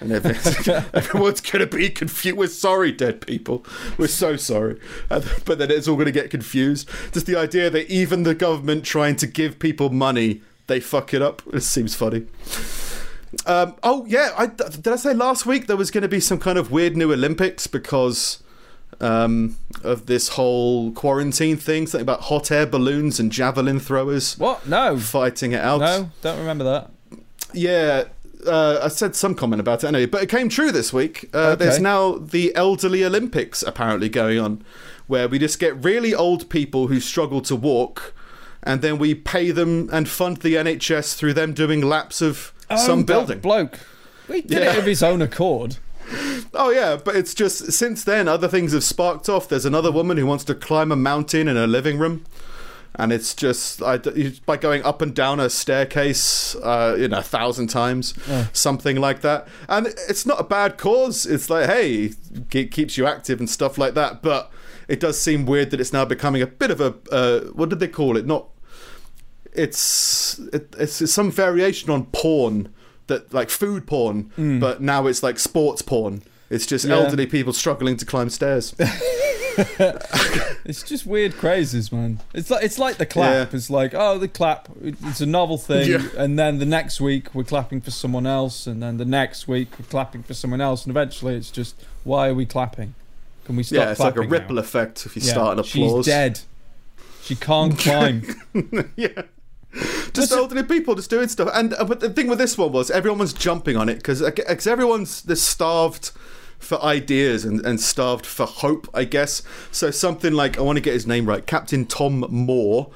[0.00, 2.36] and every- everyone's going to be confused.
[2.36, 3.64] We're sorry, dead people.
[3.96, 4.78] We're so sorry.
[5.08, 6.88] But then it's all going to get confused.
[7.12, 11.22] Just the idea that even the government trying to give people money, they fuck it
[11.22, 11.42] up.
[11.52, 12.26] It seems funny.
[13.46, 16.38] Um, oh yeah, I, did I say last week there was going to be some
[16.38, 18.42] kind of weird new Olympics because
[19.00, 21.86] um, of this whole quarantine thing?
[21.86, 24.66] Something about hot air balloons and javelin throwers what?
[24.66, 25.80] No, fighting it out.
[25.80, 26.90] no, don't remember that.
[27.52, 28.04] Yeah,
[28.46, 31.28] uh, I said some comment about it anyway, but it came true this week.
[31.34, 31.64] Uh, Okay.
[31.64, 34.62] There's now the elderly Olympics apparently going on,
[35.06, 38.14] where we just get really old people who struggle to walk,
[38.62, 43.00] and then we pay them and fund the NHS through them doing laps of some
[43.00, 43.38] Oh, that building.
[43.40, 43.80] bloke.
[44.28, 44.72] He did Yeah.
[44.72, 45.76] it of his own accord.
[46.54, 49.46] Oh yeah, but it's just since then other things have sparked off.
[49.48, 52.24] There's another woman who wants to climb a mountain in her living room,
[52.98, 53.98] and it's just I,
[54.44, 58.46] by going up and down a staircase, uh, you know, a thousand times, Yeah.
[58.52, 59.46] something like that.
[59.68, 61.24] And it's not a bad cause.
[61.24, 62.12] It's like hey,
[62.52, 64.20] it keeps you active and stuff like that.
[64.22, 64.50] But
[64.88, 67.78] it does seem weird that it's now becoming a bit of a uh, what did
[67.78, 68.26] they call it?
[68.26, 68.48] Not
[69.52, 72.72] it's it, it's some variation on porn
[73.06, 74.30] that like food porn,
[74.60, 76.22] but now it's like sports porn.
[76.50, 76.96] It's just Yeah.
[76.96, 78.74] elderly people struggling to climb stairs.
[80.64, 82.20] It's just weird crazes, man.
[82.34, 83.52] It's like it's like the clap.
[83.52, 83.56] Yeah.
[83.56, 84.68] It's like oh, the clap.
[84.82, 86.02] It's a novel thing, Yeah.
[86.16, 89.68] and then the next week we're clapping for someone else, and then the next week
[89.78, 92.94] we're clapping for someone else, and eventually it's just why are we clapping?
[93.46, 94.38] Can we stop yeah, it's like a clapping now?
[94.38, 96.04] ripple effect if you Yeah, start an applause.
[96.04, 96.40] She's dead.
[97.22, 98.24] She can't climb.
[98.96, 99.22] yeah.
[100.12, 102.90] Just elderly people just doing stuff, and uh, but the thing with this one was
[102.90, 104.20] everyone was jumping on it because
[104.66, 106.10] everyone's they're starved
[106.58, 109.42] for ideas and, and starved for hope, I guess.
[109.70, 112.90] So something like I want to get his name right, Captain Tom Moore,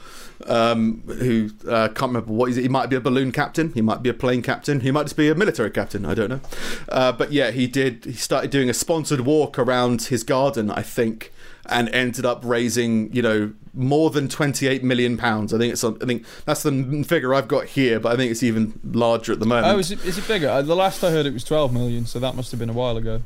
[0.47, 2.57] um, who uh, can't remember what he's.
[2.57, 5.17] He might be a balloon captain, he might be a plane captain, he might just
[5.17, 6.05] be a military captain.
[6.05, 6.41] I don't know,
[6.89, 8.05] uh, but yeah, he did.
[8.05, 11.33] He started doing a sponsored walk around his garden, I think.
[11.67, 15.55] And ended up raising, you know, more than twenty-eight million pounds.
[15.55, 15.85] I think it's.
[15.85, 19.39] I think that's the figure I've got here, but I think it's even larger at
[19.39, 19.69] the moment.
[19.69, 20.49] oh, is it, is it bigger?
[20.49, 22.73] Uh, the last I heard it was 12 million, so that must have been a
[22.73, 23.23] while ago.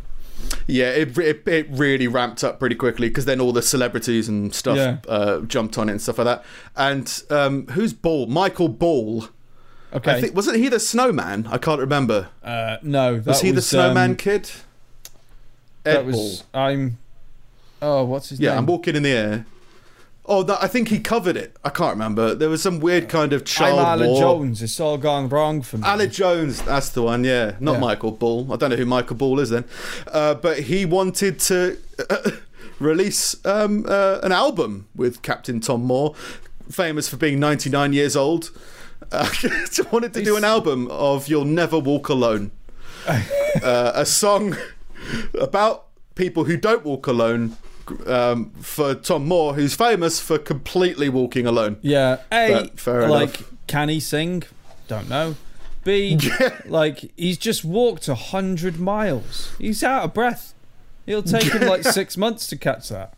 [0.69, 4.55] Yeah, it, it, it really ramped up pretty quickly because then all the celebrities and
[4.55, 4.99] stuff Yeah.
[5.09, 6.45] uh, jumped on it and stuff like that.
[6.77, 8.27] And um, who's Ball?
[8.27, 9.27] Michael Ball.
[9.93, 10.13] Okay.
[10.13, 11.47] I think wasn't he the snowman?
[11.51, 12.29] I can't remember.
[12.43, 14.51] uh, no, Was he the snowman um, kid?
[15.85, 16.63] that was Ball.
[16.63, 16.99] I'm.
[17.81, 18.55] Oh, what's his Yeah, name?
[18.55, 19.47] Yeah, I'm walking in the air.
[20.29, 21.57] Oh, that, I think he covered it.
[21.65, 22.35] I can't remember.
[22.35, 24.21] There was some weird kind of child I'm Alan war.
[24.21, 24.61] Jones.
[24.63, 25.85] It's all gone wrong for me.
[25.87, 27.55] Alan Jones, that's the one, yeah.
[27.61, 27.81] Not Yeah.
[27.81, 28.53] Michael Ball.
[28.53, 29.65] I don't know who Michael Ball is then.
[30.09, 31.79] Uh, but he wanted to
[32.11, 32.31] uh,
[32.81, 36.15] release um, uh, an album with Captain Tom Moore,
[36.69, 38.51] famous for being 99 years old.
[39.13, 39.31] Uh,
[39.93, 42.51] wanted to do an album of You'll Never Walk Alone.
[43.07, 44.57] uh, a song
[45.41, 45.87] about
[46.17, 47.57] people who don't walk alone.
[48.07, 51.77] Um, for Tom Moore, who's famous for completely walking alone.
[51.83, 52.19] Yeah.
[52.33, 53.53] A, like, enough.
[53.67, 54.43] can he sing?
[54.89, 55.37] Don't know.
[55.85, 56.19] B,
[56.67, 59.53] like, he's just walked a hundred miles.
[59.59, 60.53] He's out of breath.
[61.07, 63.15] It'll take him like six months to catch that.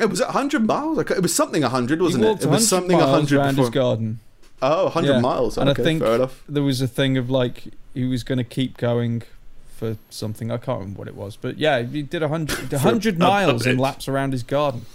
[0.00, 0.98] It was at 100 miles.
[0.98, 2.42] It was something 100, wasn't it?
[2.44, 3.64] It was something miles 100 around before.
[3.66, 4.20] his garden.
[4.60, 5.20] Oh, 100 Yeah.
[5.20, 5.58] miles.
[5.58, 6.42] And I okay, think fair enough.
[6.48, 9.22] there was a thing of like he was going to keep going
[9.82, 10.52] for something.
[10.52, 13.66] I can't remember what it was, but yeah, he did a hundred, a hundred miles
[13.66, 14.86] in laps around his garden.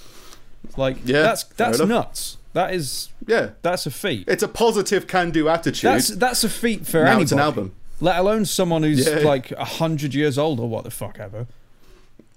[0.63, 1.89] It's like Yeah, that's that's enough.
[2.07, 2.37] nuts.
[2.53, 4.23] That is Yeah, that's a feat.
[4.29, 5.89] it's a positive can-do attitude.
[5.89, 7.23] That's that's a feat for now anybody.
[7.23, 7.73] it's an album.
[7.99, 9.17] Let alone someone who's Yeah.
[9.19, 11.47] like a hundred years old or what the fuck ever.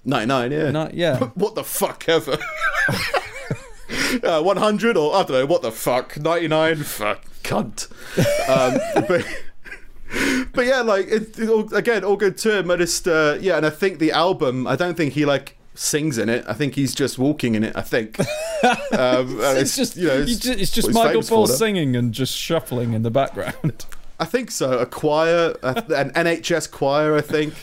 [0.04, 0.70] 99, yeah.
[0.72, 1.18] Not yeah.
[1.34, 2.36] what the fuck ever.
[4.24, 6.18] uh, 100 or I don't know, what the fuck?
[6.18, 6.76] 99?
[6.82, 7.88] Fuck, cunt.
[8.48, 9.24] Um, but,
[10.52, 12.70] but yeah, like, it, it all, again, all good to him.
[12.70, 16.18] I just, uh, yeah, and I think the album, I don't think he, like, sings
[16.18, 16.44] in it.
[16.46, 18.18] I think he's just walking in it, I think.
[18.92, 22.36] Um, and It's just you know, it's, ju- it's just Michael Ball singing and just
[22.36, 23.86] shuffling in the background.
[24.20, 24.78] I think so.
[24.78, 27.54] A choir, a, an NHS choir, I think.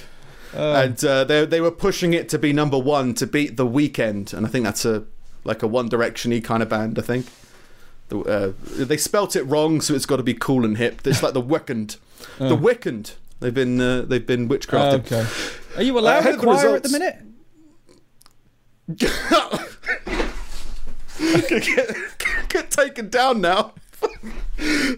[0.56, 3.68] Um, and uh, they they were pushing it to be number one to beat the
[3.68, 5.04] Weeknd, and I think that's a
[5.44, 6.98] like a One Direction-y kind of band.
[6.98, 7.28] I think
[8.10, 8.54] the, uh,
[8.86, 11.06] they spelt it wrong, so it's got to be cool and hip.
[11.06, 11.98] It's like the Weeknd,
[12.40, 12.50] Oh.
[12.50, 13.16] the Weeknd.
[13.40, 15.12] They've been uh, they've been witchcrafted.
[15.12, 15.28] okay.
[15.76, 17.18] Are you allowed heard a the choir at the minute?
[21.48, 21.96] get,
[22.50, 23.74] get taken down now.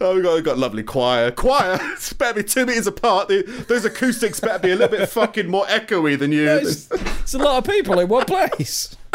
[0.02, 1.32] oh, we got we got a lovely choir.
[1.32, 3.28] Choir, it's better be two meters apart.
[3.28, 6.48] The, those acoustics better be a little bit fucking more echoey than you.
[6.48, 8.96] It's, it's a lot of people in one place.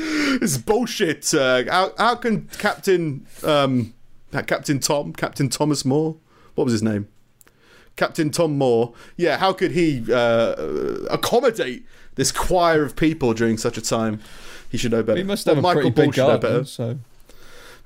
[0.00, 1.32] It's bullshit.
[1.34, 3.94] Uh, how, how can Captain um,
[4.32, 6.16] uh, Captain Tom, Captain Thomas Moore,
[6.54, 7.08] what was his name?
[7.98, 8.94] Captain Tom Moore.
[9.18, 10.54] Yeah, how could he uh,
[11.10, 11.84] accommodate
[12.14, 14.20] this choir of people during such a time?
[14.70, 15.18] He should know better.
[15.18, 16.48] He must have a Michael pretty Ball big should know better.
[16.48, 16.98] garden, so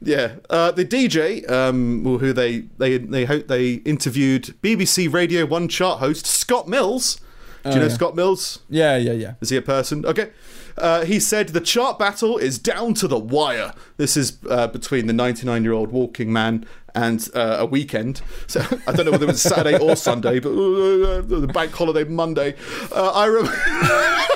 [0.00, 5.66] Yeah, uh, the DJ, um, well, who they they they they interviewed BBC Radio One
[5.66, 7.18] chart host Scott Mills.
[7.64, 7.92] Do you Oh, know yeah.
[7.94, 8.58] Scott Mills?
[8.68, 9.34] yeah, yeah, yeah.
[9.40, 10.04] Is he a person?
[10.06, 10.30] Okay.
[10.78, 13.74] Uh, he said the chart battle is down to the wire.
[13.98, 18.22] This is uh, between the 99 year old walking man and uh, a Weeknd.
[18.46, 22.04] So I don't know whether it was Saturday or Sunday, but uh, the bank holiday
[22.04, 22.54] Monday.
[22.90, 23.54] Uh, I remember.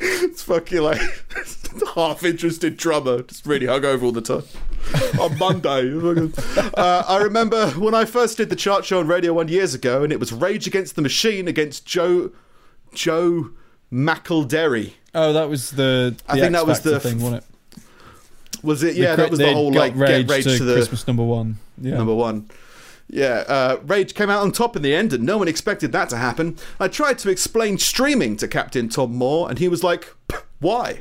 [0.00, 1.00] it's fucking like
[1.94, 4.44] half interested drummer, just really hungover all the time.
[5.20, 5.90] on Monday.
[6.80, 10.02] Uh, I remember when I first did the chart show on Radio One years ago,
[10.02, 12.30] and it was Rage Against the Machine against Joe
[12.94, 13.50] Joe
[13.92, 14.94] McElderry.
[15.14, 16.16] Oh, that was the.
[16.28, 17.82] I think X that was Factor the thing, wasn't it?
[18.64, 18.96] Was it?
[18.96, 21.56] Yeah, that was the whole like Rage get Rage to, to the Christmas number one.
[21.78, 21.96] Yeah.
[21.96, 22.48] number one.
[23.08, 26.08] Yeah, uh, Rage came out on top in the end, and no one expected that
[26.10, 26.56] to happen.
[26.78, 30.14] I tried to explain streaming to Captain Tom Moore, and he was like,
[30.60, 31.00] "Why?"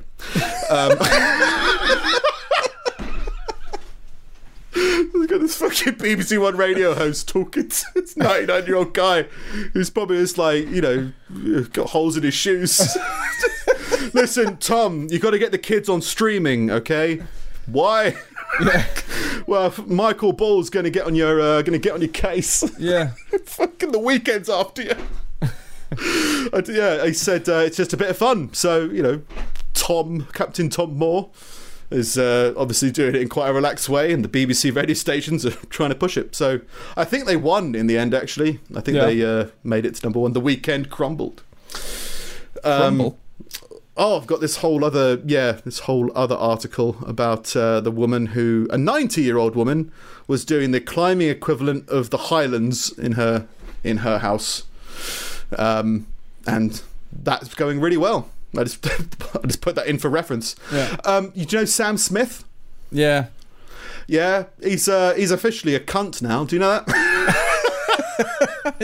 [0.69, 0.97] Um,
[5.29, 9.23] Look at this fucking BBC One radio host talking to this 99 year old guy
[9.73, 12.97] who's probably just like, you know, got holes in his shoes.
[14.13, 17.21] Listen, Tom, you got to get the kids on streaming, okay?
[17.65, 18.15] Why?
[19.47, 22.63] well, Michael Ball's going to get on your uh, going to get on your case.
[22.79, 23.11] Yeah.
[23.45, 24.95] Fucking the Weeknd's after you.
[25.97, 28.53] I yeah, he said uh, it's just a bit of fun.
[28.53, 29.21] So you know,
[29.73, 31.29] Tom, Captain Tom Moore,
[31.89, 35.45] is uh, obviously doing it in quite a relaxed way, and the BBC radio stations
[35.45, 36.35] are trying to push it.
[36.35, 36.61] So
[36.95, 38.13] I think they won in the end.
[38.13, 39.05] Actually, I think Yeah.
[39.05, 40.33] they uh, made it to number one.
[40.33, 41.43] The Weeknd crumbled.
[42.63, 43.17] Um, Crumble.
[44.01, 48.27] Oh, I've got this whole other yeah, this whole other article about uh, the woman
[48.27, 49.91] who a 90-year-old woman
[50.25, 53.47] was doing the climbing equivalent of the Highlands in her
[53.83, 54.63] in her house,
[55.57, 56.07] um,
[56.45, 56.81] and
[57.11, 58.29] that's going really well.
[58.57, 58.85] I just
[59.35, 60.55] I just put that in for reference.
[60.71, 60.97] Yeah.
[61.05, 62.43] Um, you know Sam Smith?
[62.91, 63.27] Yeah.
[64.07, 66.43] Yeah, he's uh, he's officially a cunt now.
[66.43, 67.35] Do you know that?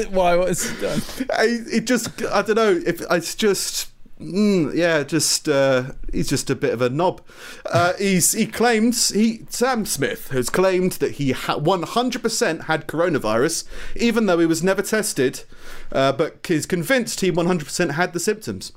[0.11, 0.35] Why?
[0.35, 1.01] What has he done?
[1.33, 6.49] I, it just I don't know if it's just mm, yeah just uh, he's just
[6.49, 7.21] a bit of a knob.
[7.65, 13.65] Uh, he's he claims he Sam Smith has claimed that he ha- 100% had coronavirus
[13.95, 15.43] even though he was never tested,
[15.91, 18.71] uh, but is convinced he 100% had the symptoms.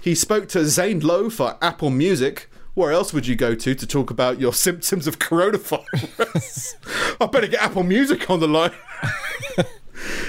[0.00, 2.48] He spoke to Zane Lowe for Apple Music.
[2.74, 6.74] Where else would you go to to talk about your symptoms of coronavirus?
[7.20, 8.70] I better get Apple Music on the line.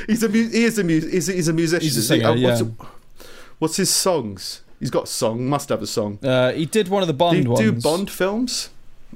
[0.07, 1.83] he's a mu- he is a mu- he's a, he's a musician.
[1.83, 2.59] He's a singer, Uh, yeah.
[3.59, 4.61] What's his songs?
[4.79, 5.47] He's got a song.
[5.47, 6.19] Must have a song.
[6.23, 7.59] Uh, he did one of the Bond you ones.
[7.59, 8.69] do Bond films?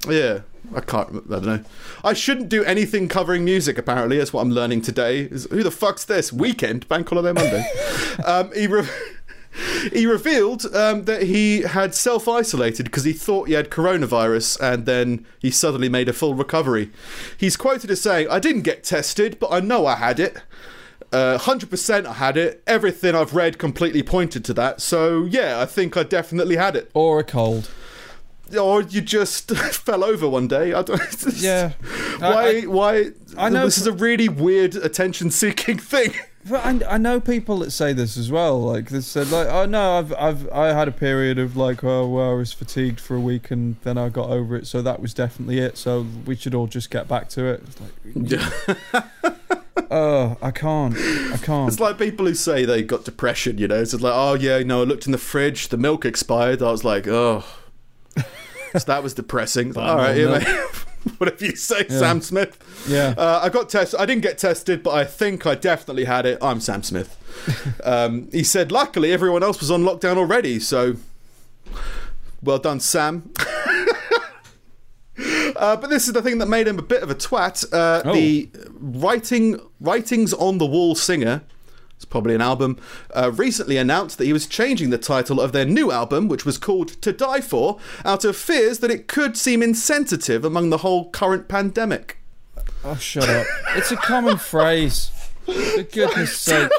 [0.07, 0.41] Yeah.
[0.75, 1.09] I can't.
[1.27, 1.63] I don't know.
[2.03, 3.77] I shouldn't do anything covering music.
[3.77, 5.21] Apparently, that's what I'm learning today.
[5.21, 6.31] Is who the fuck's this?
[6.31, 7.65] Weekend, bank holiday Monday.
[8.25, 8.87] um, he re-
[9.91, 14.85] he revealed um, that he had self isolated because he thought he had coronavirus, and
[14.85, 16.89] then he suddenly made a full recovery.
[17.37, 20.37] He's quoted as saying, "I didn't get tested, but I know I had it."
[21.13, 22.63] Uh, 100% I had it.
[22.65, 24.81] Everything I've read completely pointed to that.
[24.81, 26.89] So, yeah, I think I definitely had it.
[26.95, 27.69] Or a cold.
[28.59, 30.73] Or you just fell over one day.
[30.73, 31.01] I don't
[31.37, 31.73] Yeah.
[32.19, 32.27] Why?
[32.27, 33.11] I- I- why?
[33.37, 36.13] I know- This is a really weird attention-seeking thing.
[36.45, 38.59] But I, I know people that say this as well.
[38.61, 42.05] Like they said, like, oh no, I've I've I had a period of like, oh
[42.05, 44.99] well, I was fatigued for a week and then I got over it, so that
[44.99, 45.77] was definitely it.
[45.77, 47.63] So we should all just get back to it.
[47.65, 47.79] It's
[48.93, 51.67] like, oh, I can't, I can't.
[51.67, 53.81] It's like people who say they got depression, you know.
[53.81, 56.61] It's like, oh yeah, no, I looked in the fridge, the milk expired.
[56.61, 57.43] I was like, oh,
[58.15, 59.75] so that was depressing.
[59.77, 60.43] All right, yeah, milk.
[60.47, 61.15] mate.
[61.17, 61.99] Whatever you say, Yeah.
[61.99, 62.57] Sam Smith.
[62.87, 63.99] yeah, Uh, I got tested.
[63.99, 66.37] I didn't get tested, but I think I definitely had it.
[66.41, 67.17] I'm Sam Smith.
[67.83, 70.61] um, he said, luckily, everyone else was on lockdown already.
[70.61, 70.95] So,
[72.41, 73.33] well done, Sam.
[75.55, 77.65] Uh, but this is the thing that made him a bit of a twat.
[77.73, 78.13] Uh, Oh.
[78.13, 81.43] The writing writings on the wall singer.
[81.95, 82.77] It's probably an album.
[83.13, 86.57] Uh, recently announced that he was changing the title of their new album, which was
[86.57, 91.09] called "To Die For," out of fears that it could seem insensitive among the whole
[91.11, 92.17] current pandemic.
[92.83, 93.45] oh shut up.
[93.75, 95.11] It's a common phrase.
[95.45, 96.71] For goodness sake.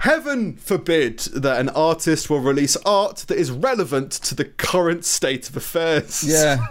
[0.00, 5.48] Heaven forbid that an artist will release art that is relevant to the current state
[5.48, 6.24] of affairs.
[6.24, 6.66] Yeah,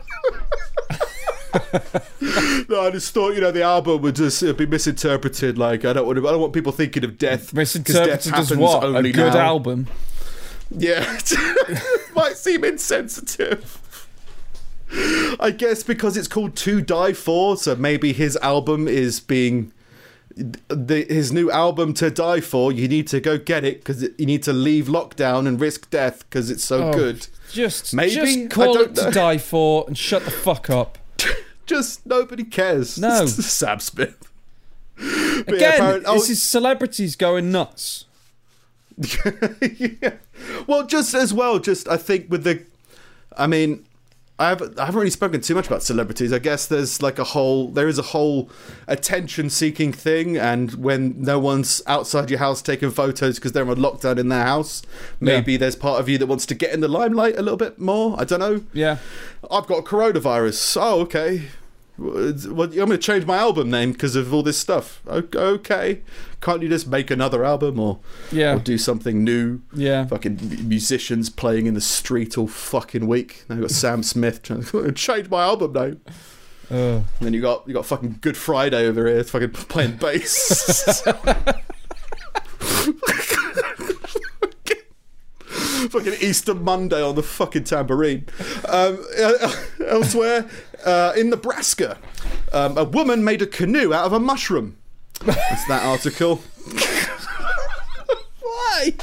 [2.70, 5.58] No, I just thought, you know, the album would just be misinterpreted.
[5.58, 7.54] Like, I don't want to, I don't want people thinking of death.
[7.54, 8.84] 'cause death misinterpreted as what?
[8.84, 9.38] A good now.
[9.40, 9.88] album.
[10.70, 11.04] Yeah.
[12.16, 13.78] Might seem insensitive.
[15.40, 19.72] I guess because it's called To Die For, so maybe his album is being.
[20.70, 24.26] The, his new album to die for you need to go get it because you
[24.26, 26.94] need to leave lockdown and risk death because it's so Oh.
[26.94, 28.16] good Just, Maybe?
[28.16, 30.98] Just call don't it to die for and shut the fuck up.
[31.66, 33.26] Just nobody cares No.
[33.28, 34.18] sam smith
[35.02, 38.06] yeah, Again, apparent- oh, this is celebrities going nuts.
[39.62, 40.14] yeah.
[40.68, 42.64] Well, just as well, just I think with the,
[43.36, 43.84] I mean,
[44.42, 46.34] I haven't I haven't really spoken too much about celebrities.
[46.34, 48.50] I guess there's like a whole there is a whole
[48.88, 54.18] attention-seeking thing, and when no one's outside your house taking photos because they're on lockdown
[54.18, 54.82] in their house,
[55.20, 57.78] maybe there's part of you that wants to get in the limelight a little bit
[57.80, 58.20] more.
[58.20, 58.64] I don't know.
[58.74, 58.98] Yeah.
[59.50, 60.78] I've got coronavirus.
[60.82, 61.50] Oh, okay.
[61.98, 65.02] Well, I'm going to change my album name because of all this stuff.
[65.08, 66.02] Okay.
[66.42, 68.00] Can't you just make another album or,
[68.32, 68.56] Yeah.
[68.56, 69.62] or do something new?
[69.74, 70.06] Yeah.
[70.08, 73.44] Fucking musicians playing in the street all fucking week.
[73.50, 76.02] Now you got Sam Smith trying to change my album name.
[76.72, 81.04] Uh, And then you got you got fucking Good Friday over here, fucking playing bass.
[85.90, 88.26] fucking Easter Monday on the fucking tambourine.
[88.68, 90.50] Um, uh, elsewhere,
[90.86, 91.98] uh, in Nebraska,
[92.54, 94.78] um, a woman made a canoe out of a mushroom.
[95.24, 96.38] That's that article.
[98.42, 98.94] Why?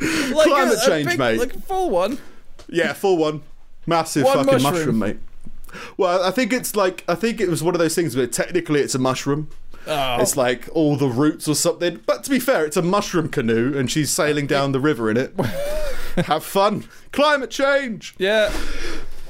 [0.00, 1.38] Like Climate change, mate.
[1.38, 2.18] Like a full one.
[2.68, 3.42] Yeah, full one.
[3.86, 4.72] Massive One fucking mushroom.
[4.72, 4.98] mushroom.
[4.98, 5.18] mate.
[5.96, 8.80] Well, I think it's like I think it was one of those things where technically
[8.80, 9.48] it's a mushroom.
[9.86, 10.20] Oh.
[10.20, 12.00] It's like all the roots or something.
[12.06, 15.16] But to be fair, it's a mushroom canoe and she's sailing down the river in
[15.16, 15.34] it.
[16.16, 16.84] Have fun.
[17.12, 18.14] Climate change.
[18.18, 18.52] Yeah.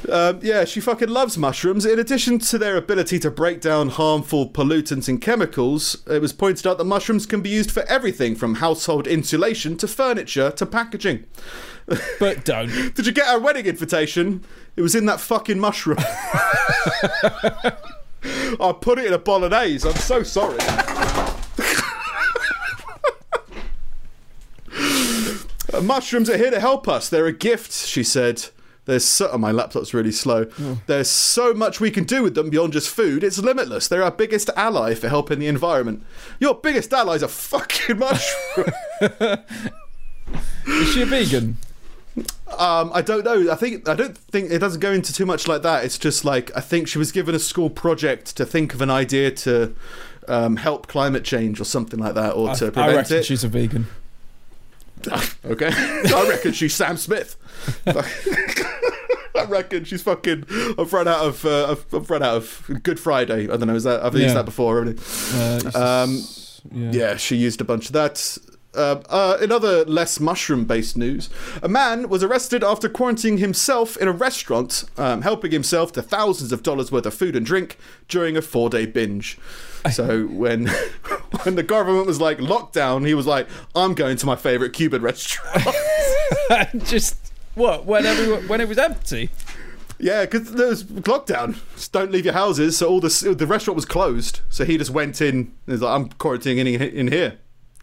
[0.09, 1.85] Um, yeah, she fucking loves mushrooms.
[1.85, 6.67] In addition to their ability to break down harmful pollutants and chemicals, it was pointed
[6.67, 11.25] out that mushrooms can be used for everything from household insulation to furniture to packaging.
[12.19, 12.69] But don't.
[12.95, 14.45] Did you get our wedding invitation?
[14.77, 15.99] It was in that fucking mushroom.
[18.61, 19.89] I put it in a bolognese.
[19.89, 20.59] I'm so sorry.
[25.73, 27.09] Uh, mushrooms are here to help us.
[27.09, 28.47] They're a gift, she said.
[28.87, 30.47] There's so, oh, my laptop's really slow.
[30.87, 33.23] There's so much we can do with them beyond just food.
[33.23, 33.87] It's limitless.
[33.87, 36.03] They're our biggest ally for helping the environment.
[36.41, 38.73] Your biggest ally's a fucking mushroom.
[40.67, 41.59] Is she a vegan?
[42.59, 43.51] Um, I don't know.
[43.51, 45.85] I think I don't think it doesn't go into too much like that.
[45.85, 48.91] It's just like I think she was given a school project to think of an
[48.91, 49.75] idea to
[50.29, 53.25] um, help climate change or something like that, or I, to I prevent reckon it.
[53.25, 53.87] she's a vegan.
[55.45, 57.37] okay, I reckon she's Sam Smith.
[57.87, 60.45] I reckon she's fucking.
[60.79, 61.45] I've run out of.
[61.45, 63.45] Uh, I've, I've run out of Good Friday.
[63.45, 63.75] I don't know.
[63.75, 64.77] Is that I've used that before?
[64.77, 64.99] Already.
[65.35, 65.71] Uh,
[66.05, 66.23] Um,
[66.73, 66.91] yeah.
[66.93, 68.37] Yeah, she used a bunch of that.
[68.73, 71.29] Uh, uh, in other less mushroom based news,
[71.61, 76.53] a man was arrested after quarantining himself in a restaurant, um, helping himself to thousands
[76.53, 79.39] of dollars worth of food and drink during a four day binge.
[79.93, 80.67] So when
[81.43, 85.01] when the government was like lockdown, he was like, "I'm going to my favorite Cuban
[85.01, 85.65] restaurant."
[86.85, 87.17] Just
[87.55, 89.31] what when everyone, when it was empty.
[89.99, 91.57] yeah, because there was lockdown.
[91.77, 92.77] Just don't leave your houses.
[92.77, 94.41] So all the the restaurant was closed.
[94.51, 95.35] So he just went in.
[95.35, 97.39] And was like, "I'm quarantining in, in here."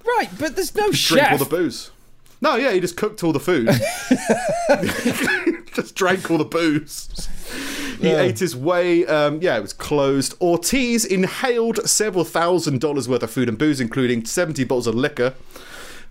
[0.08, 1.92] Right, but there's no drink all the booze.
[2.40, 3.68] No, yeah, he just cooked all the food.
[5.74, 7.28] just drank all the booze.
[8.00, 8.20] He Yeah.
[8.22, 9.06] ate his way.
[9.08, 10.36] Um, yeah, it was closed.
[10.40, 15.34] Ortiz inhaled several thousand dollars worth of food and booze, including 70 bottles of liquor.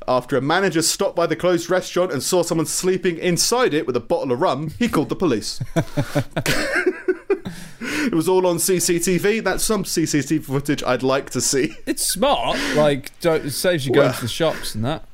[0.08, 3.96] After a manager stopped by the closed restaurant and saw someone sleeping inside it with
[3.96, 5.60] a bottle of rum, he called the police.
[7.80, 9.42] it was all on CCTV.
[9.44, 11.76] That's some CCTV footage I'd like to see.
[11.86, 12.58] It's smart.
[12.74, 15.04] Like, don't, it saves you going Well- to the shops and that.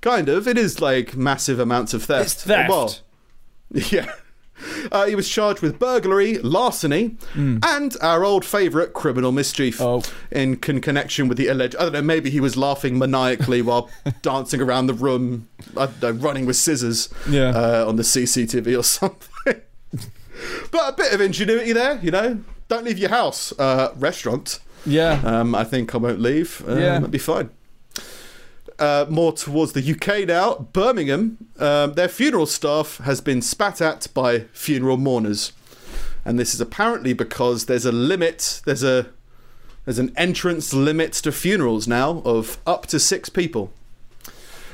[0.00, 0.46] Kind of.
[0.46, 2.24] It is like massive amounts of theft.
[2.32, 2.68] It's theft.
[2.70, 2.94] Well,
[3.70, 4.12] yeah.
[4.92, 9.80] Uh, he was charged with burglary, larceny, and our old favourite criminal mischief.
[9.80, 10.02] Oh.
[10.30, 11.74] In con- connection with the alleged.
[11.76, 13.90] I don't know, maybe he was laughing maniacally while
[14.22, 17.48] dancing around the room, I don't know, running with scissors Yeah.
[17.50, 19.60] uh, on the CCTV or something.
[20.70, 22.40] But a bit of ingenuity there, you know?
[22.68, 23.52] Don't leave your house.
[23.58, 24.58] Uh, restaurant.
[24.86, 25.20] Yeah.
[25.24, 26.62] Um, I think I won't leave.
[26.66, 26.94] Um, Yeah.
[26.94, 27.50] That'd be fine.
[28.78, 30.54] Uh, more towards the UK now.
[30.72, 35.52] Birmingham, um, their funeral staff has been spat at by funeral mourners,
[36.24, 38.60] and this is apparently because there's a limit.
[38.66, 39.10] There's a
[39.84, 43.72] there's an entrance limit to funerals now of up to six people.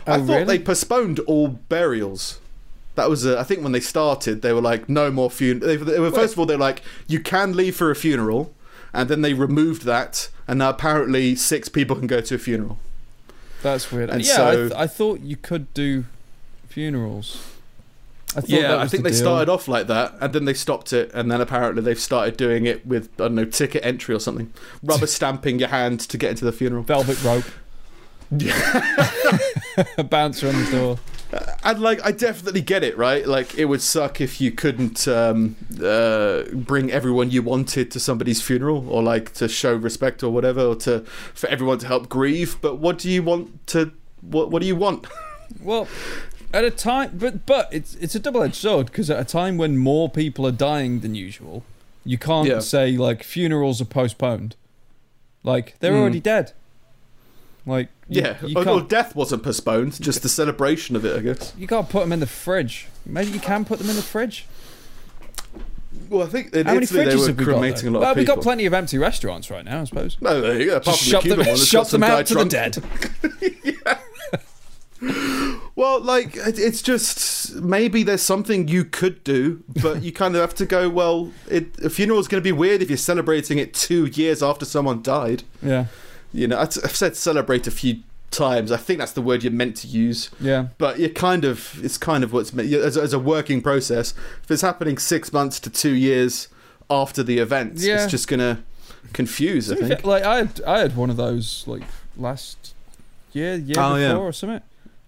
[0.06, 0.44] I Oh, thought really?
[0.58, 2.40] they postponed all burials.
[2.96, 5.66] That was, uh, I think, when they started, they were like, no more funeral.
[5.66, 8.52] They, they were, first of all, they're like, you can leave for a funeral,
[8.92, 12.78] and then they removed that, and now apparently six people can go to a funeral.
[13.62, 14.10] That's weird.
[14.10, 16.04] And yeah, I, so- th- I thought you could do
[16.68, 17.46] funerals.
[18.32, 19.24] I thought that Yeah, I think the they deal.
[19.24, 22.64] started off like that, and then they stopped it, and then apparently they've started doing
[22.66, 26.30] it with I don't know ticket entry or something, rubber stamping your hand to get
[26.30, 26.82] into the funeral.
[26.84, 27.44] velvet rope.
[29.96, 30.98] a bouncer on the door.
[31.62, 33.26] And like, I definitely get it, right?
[33.26, 38.40] Like, it would suck if you couldn't um, uh, bring everyone you wanted to somebody's
[38.42, 41.00] funeral, or like to show respect or whatever, or to
[41.34, 42.56] for everyone to help grieve.
[42.60, 43.92] But what do you want to?
[44.22, 45.06] What What do you want?
[45.60, 45.88] Well,
[46.54, 49.58] at a time, but but it's it's a double edged sword because at a time
[49.58, 51.64] when more people are dying than usual,
[52.04, 52.60] you can't Yeah.
[52.60, 54.54] say like funerals are postponed.
[55.42, 56.00] Like they're Mm.
[56.02, 56.52] already dead.
[57.66, 61.52] Like Yeah, you oh, can't death wasn't postponed, just the celebration of it, I guess.
[61.56, 62.88] you can't put them in the fridge.
[63.06, 64.46] Maybe you can put them in the fridge.
[66.08, 67.52] Well, I think in How many Italy they fridges were have we got?
[67.54, 67.90] cremating a though?
[67.92, 68.36] lot well, of we've people.
[68.36, 70.16] got plenty of empty restaurants right now, I suppose.
[70.20, 70.76] No, there you go.
[70.76, 72.34] Apart Just from the Cuban them, one, that's shop got some them guy out to
[72.34, 72.50] the drunk.
[72.50, 73.98] dead.
[75.76, 80.42] Well, like it- it's just maybe there's something you could do, but you kind of
[80.42, 80.90] have to go.
[80.90, 84.42] Well, it, a funeral is going to be weird if you're celebrating it two years
[84.42, 85.42] after someone died.
[85.62, 85.86] Yeah,
[86.32, 88.00] You know, I've I've said celebrate a few
[88.30, 88.70] times.
[88.70, 90.68] I think that's the word you're meant to use, yeah.
[90.78, 94.14] but you're kind of it's kind of what's meant as, a- as a working process.
[94.44, 96.46] If it's happening six months to two years
[96.88, 98.02] after the event, Yeah.
[98.04, 98.58] it's just going to
[99.12, 99.70] confuse.
[99.72, 100.04] I think.
[100.04, 101.82] Like I had, I had one of those like
[102.16, 102.74] last
[103.32, 104.16] year, year Oh, before yeah.
[104.16, 104.62] or something.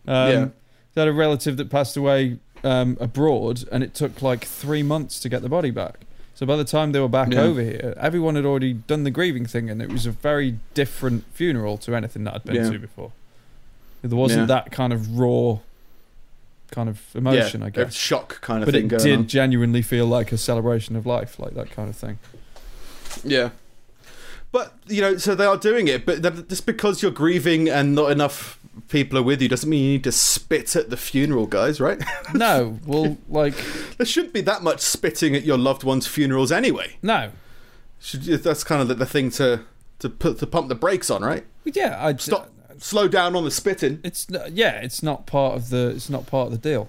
[0.09, 0.49] Um, Yeah.
[0.97, 5.19] I had a relative that passed away um, abroad, and it took like three months
[5.21, 6.01] to get the body back.
[6.43, 7.43] So by the time they were back Yeah.
[7.43, 11.23] over here, everyone had already done the grieving thing, and it was a very different
[11.33, 12.69] funeral to anything that I'd been Yeah.
[12.71, 13.13] to before.
[14.03, 15.59] There wasn't that kind of raw,
[16.73, 17.95] kind of emotion, yeah, I a guess.
[17.95, 19.27] shock kind of But thing it going did on.
[19.29, 22.19] genuinely feel like a celebration of life, like that kind of thing.
[23.23, 23.51] Yeah.
[24.51, 28.11] But, you know, so they are doing it, but just because you're grieving and not
[28.11, 28.59] enough
[28.89, 32.03] people are with you doesn't mean you need to spit at the funeral, guys, right?
[32.35, 33.55] No, well, like
[33.99, 36.97] there shouldn't be that much spitting at your loved one's funerals anyway.
[37.03, 37.31] no,
[38.01, 39.61] Should, that's kind of the, the thing to,
[39.99, 41.45] to put to pump the brakes on, right?
[41.65, 44.01] yeah, I Stop, slow down on the spitting.
[44.03, 46.89] It's yeah, it's not part of the it's not part of the deal.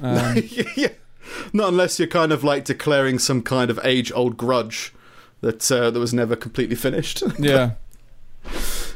[0.00, 0.36] Um,
[0.76, 0.88] yeah.
[1.52, 4.94] Not unless you're kind of like declaring some kind of age-old grudge
[5.40, 7.22] that uh, that was never completely finished.
[7.38, 7.72] yeah,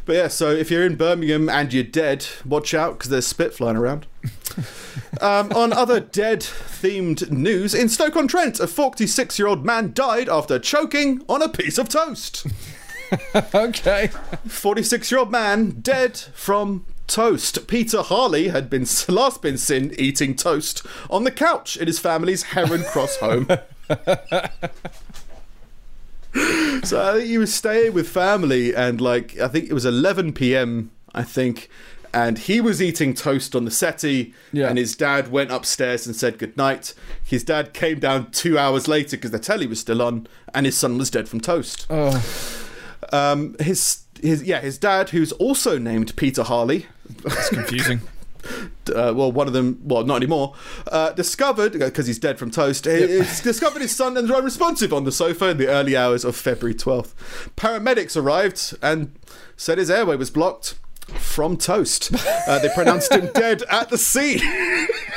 [0.05, 3.55] But yeah, so if you're in Birmingham and you're dead, watch out because there's spit
[3.55, 4.07] flying around.
[5.21, 9.93] um, on other dead themed news, in Stoke on Trent, a 46 year old man
[9.93, 12.47] died after choking on a piece of toast.
[13.55, 14.09] okay.
[14.49, 17.67] 46 year old man dead from toast.
[17.69, 22.43] Peter Harley had been last been seen eating toast on the couch in his family's
[22.45, 23.47] Heron Cross home.
[26.85, 30.33] so I think he was staying with family, and like I think it was 11
[30.33, 30.91] p.m.
[31.15, 31.69] I think,
[32.15, 34.69] and he was eating toast on the settee, Yeah.
[34.69, 36.95] and his dad went upstairs and said goodnight.
[37.23, 40.77] His dad came down two hours later because the telly was still on, and his
[40.77, 41.87] son was dead from toast.
[41.91, 42.25] Oh,
[43.13, 46.87] Um, his his yeah, his dad, who's also named Peter Harley,
[47.25, 48.01] That's confusing.
[48.91, 50.55] uh, well, one of them, well, not anymore,
[50.91, 55.05] uh, discovered, because he's dead from toast, he he's discovered his son and unresponsive on
[55.05, 57.13] the sofa in the early hours of February 12th.
[57.57, 59.19] Paramedics arrived and
[59.57, 60.75] said his airway was blocked
[61.19, 62.13] from toast.
[62.47, 64.41] Uh, they pronounced him dead at the scene.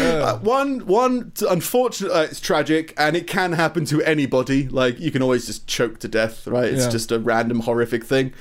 [0.00, 2.12] Uh, one, one, unfortunate.
[2.12, 4.68] Uh, it's tragic, and it can happen to anybody.
[4.68, 6.72] Like you can always just choke to death, right?
[6.72, 6.90] It's Yeah.
[6.90, 8.32] just a random horrific thing.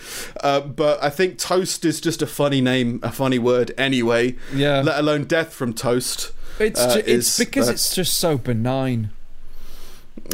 [0.42, 4.36] Uh, but I think toast is just a funny name, a funny word anyway.
[4.54, 4.82] Yeah.
[4.82, 6.32] Let alone death from toast.
[6.60, 9.10] It's uh, ju- it's because uh, it's just so benign.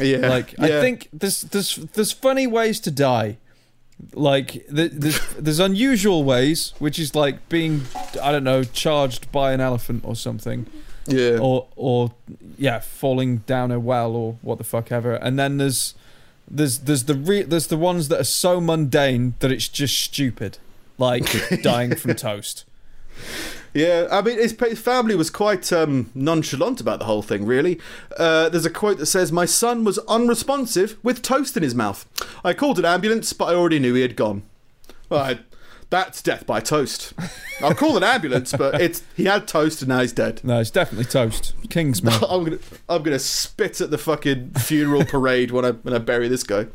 [0.00, 0.28] Yeah.
[0.28, 0.64] Like yeah.
[0.64, 3.38] I think there's there's there's funny ways to die.
[4.12, 7.82] Like there's there's unusual ways, which is like being
[8.22, 10.66] I don't know charged by an elephant or something,
[11.08, 11.38] Yeah.
[11.40, 12.12] or or
[12.58, 15.14] yeah falling down a well or what the fuck ever.
[15.14, 15.94] And then there's
[16.48, 20.58] there's there's the re- there's the ones that are so mundane that it's just stupid,
[20.98, 21.24] like
[21.62, 22.64] dying from toast.
[23.76, 27.78] Yeah, I mean, his, family was quite um, nonchalant about the whole thing, really.
[28.16, 32.06] Uh, there's a quote that says, My son was unresponsive with toast in his mouth.
[32.42, 34.44] I called an ambulance, but I already knew he had gone.
[35.10, 35.40] Well, I,
[35.90, 37.12] that's death by toast.
[37.60, 40.40] I'll call an ambulance, but it's he had toast and now he's dead.
[40.42, 41.54] No, it's definitely toast.
[41.70, 42.14] Kingsman.
[42.28, 42.58] I'm gonna,
[42.88, 46.66] I'm gonna spit at the fucking funeral parade when I when I bury this guy.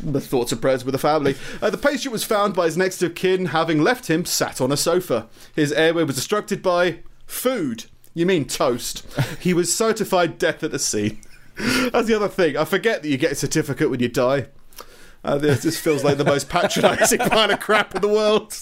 [0.00, 1.34] the thoughts and prayers with the family.
[1.60, 4.70] Uh, the patient was found by his next of kin, having left him sat on
[4.70, 5.28] a sofa.
[5.54, 7.86] His airway was obstructed by food.
[8.14, 9.06] You mean toast?
[9.40, 11.22] He was certified death at the scene.
[11.56, 12.56] That's the other thing.
[12.58, 14.48] I forget that you get a certificate when you die.
[15.24, 18.58] Uh, this, this feels like the most patronising pile of crap in the world.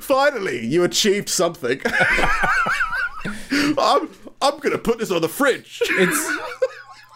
[0.00, 1.80] Finally, you achieved something.
[3.52, 4.08] I'm,
[4.40, 5.80] I'm going to put this on the fridge.
[5.82, 6.38] It's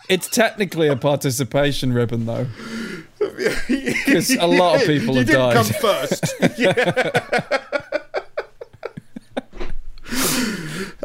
[0.08, 2.46] it's technically a participation ribbon though.
[3.66, 5.54] Because a lot of people you have didn't died.
[5.54, 6.34] come first.
[6.58, 7.80] yeah.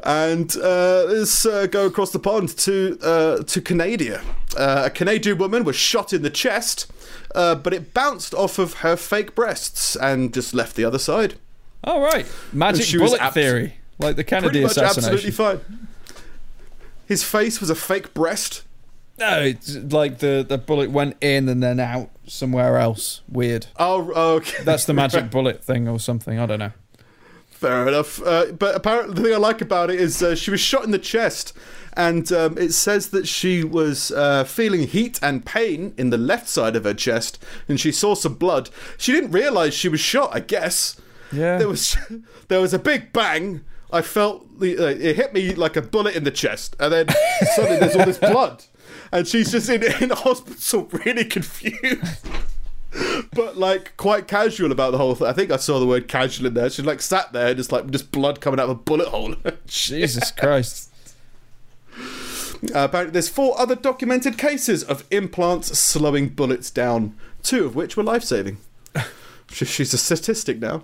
[0.04, 4.22] And uh, let's uh, go across the pond to uh, to Canada.
[4.58, 6.92] Uh, a Canadian woman was shot in the chest,
[7.36, 11.36] uh, but it bounced off of her fake breasts and just left the other side.
[11.84, 15.32] All right, magic bullet theory, like the Pretty much absolutely assassination.
[15.32, 15.88] fine.
[17.08, 18.64] His face was a fake breast.
[19.20, 23.22] No, it's like the the bullet went in and then out somewhere else.
[23.30, 23.68] Weird.
[23.78, 24.64] Oh, okay.
[24.64, 26.40] That's the magic bullet thing or something.
[26.40, 26.72] I don't know.
[27.62, 28.20] Fair enough.
[28.24, 30.90] Uh, but apparently, the thing I like about it is uh, she was shot in
[30.90, 31.54] the chest,
[31.94, 36.50] and um, it says that she was uh, feeling heat and pain in the left
[36.50, 37.38] side of her chest,
[37.68, 38.72] and she saw some blood.
[38.98, 40.32] She didn't realise she was shot.
[40.34, 40.96] I guess
[41.32, 41.60] Yeah.
[41.60, 41.96] there was
[42.48, 43.62] there was a big bang.
[43.94, 47.08] I felt the, uh, it hit me like a bullet in the chest, and then
[47.56, 48.64] suddenly there's all this blood,
[49.12, 52.26] and she's just in in the hospital, really confused.
[53.34, 55.28] But like quite casual about the whole thing.
[55.28, 56.70] I think I saw the word casual in there.
[56.70, 59.36] She like sat there, just like just blood coming out of a bullet hole.
[59.68, 60.90] Jesus Christ.
[61.94, 67.98] Uh, apparently, there's four other documented cases of implants slowing bullets down, two of which
[67.98, 68.58] were life saving.
[69.50, 70.84] She's a statistic now.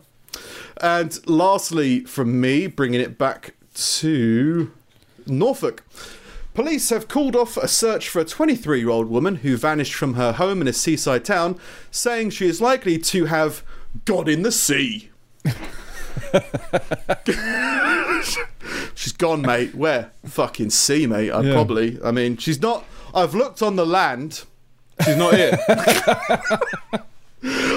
[0.82, 4.72] And lastly, from me, bringing it back to
[5.26, 5.84] Norfolk.
[6.58, 10.16] Police have called off a search for a 23 year old woman who vanished from
[10.16, 11.60] her home in a seaside town,
[11.91, 13.64] saying she is likely to have
[14.05, 15.12] gone in the sea.
[18.95, 19.76] she's gone, mate.
[19.76, 20.10] Where?
[20.26, 21.30] Fucking sea, mate.
[21.32, 21.53] I'd Yeah.
[21.53, 21.99] probably.
[22.03, 22.86] I mean, she's not.
[23.14, 24.43] I've looked on the land.
[25.05, 25.60] She's not here.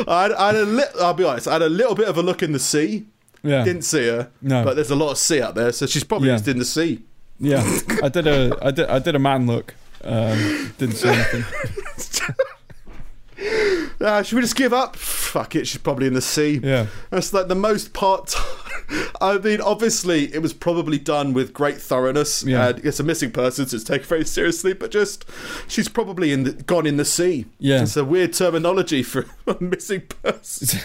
[0.08, 1.46] I had, I had a li- I'll be honest.
[1.46, 3.04] I had a little bit of a look in the sea.
[3.42, 3.62] Yeah.
[3.62, 4.30] Didn't see her.
[4.40, 4.64] No.
[4.64, 6.36] But there's a lot of sea out there, so she's probably Yeah.
[6.36, 7.02] just in the sea.
[7.40, 7.78] Yeah.
[8.02, 9.74] I did a I did I did a man look.
[10.02, 11.44] Um, didn't see anything.
[14.00, 14.96] Uh, should we just give up?
[14.96, 15.66] Fuck it.
[15.66, 16.60] She's probably in the sea.
[16.62, 16.86] Yeah.
[17.10, 18.34] That's like the most part.
[19.20, 22.42] I mean, obviously, it was probably done with great thoroughness.
[22.42, 22.68] Yeah.
[22.68, 24.72] And it's a missing person, so it's taken very seriously.
[24.72, 25.26] But just,
[25.68, 27.46] she's probably in the, gone in the sea.
[27.58, 27.82] Yeah.
[27.82, 30.80] It's a weird terminology for a missing person.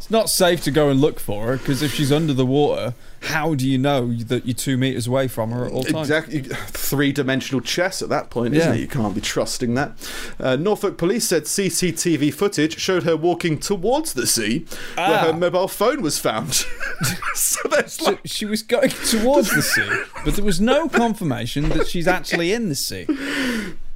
[0.00, 2.94] It's not safe to go and look for her because if she's under the water,
[3.24, 6.08] how do you know that you're two meters away from her at all times?
[6.08, 8.74] Exactly, three-dimensional chess at that point, isn't Yeah.
[8.78, 8.80] it?
[8.80, 9.92] You can't be trusting that.
[10.40, 15.24] Uh, Norfolk police said CCTV footage showed her walking towards the sea, where Ah.
[15.26, 16.54] her mobile phone was found.
[17.34, 19.86] so there's So like, she was going towards the sea,
[20.24, 23.06] but there was no confirmation that she's actually in the sea.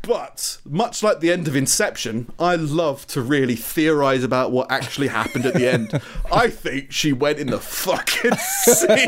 [0.07, 5.09] But much like the end of Inception, I love to really theorize about what actually
[5.09, 6.00] happened at the end.
[6.32, 9.07] I think she went in the fucking sea.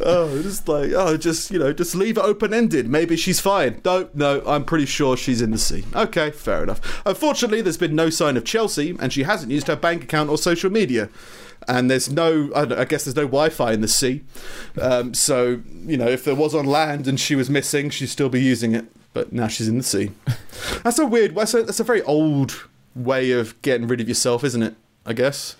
[0.00, 2.88] oh, just like oh, just you know, just leave it open ended.
[2.88, 3.80] Maybe she's fine.
[3.84, 5.84] No, no, I'm pretty sure she's in the sea.
[5.94, 7.02] Okay, fair enough.
[7.04, 10.38] Unfortunately, there's been no sign of Chelsea, and she hasn't used her bank account or
[10.38, 11.08] social media.
[11.68, 14.22] And there's no, I, don't- I guess there's no Wi-Fi in the sea.
[14.80, 18.28] Um, so you know, if there was on land and she was missing, she'd still
[18.28, 18.86] be using it.
[19.12, 20.12] But now she's in the sea.
[20.84, 21.34] That's a weird.
[21.34, 24.74] That's a, that's a very old way of getting rid of yourself, isn't it?
[25.04, 25.56] I guess.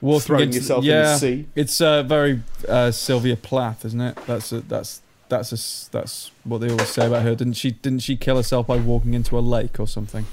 [0.00, 1.46] Walking Throwing into- yourself in the sea.
[1.54, 4.16] It's uh, very uh, Sylvia Plath, isn't it?
[4.26, 7.34] That's a, that's that's a that's what they always say about her.
[7.34, 7.72] Didn't she?
[7.72, 10.26] Didn't she kill herself by walking into a lake or something?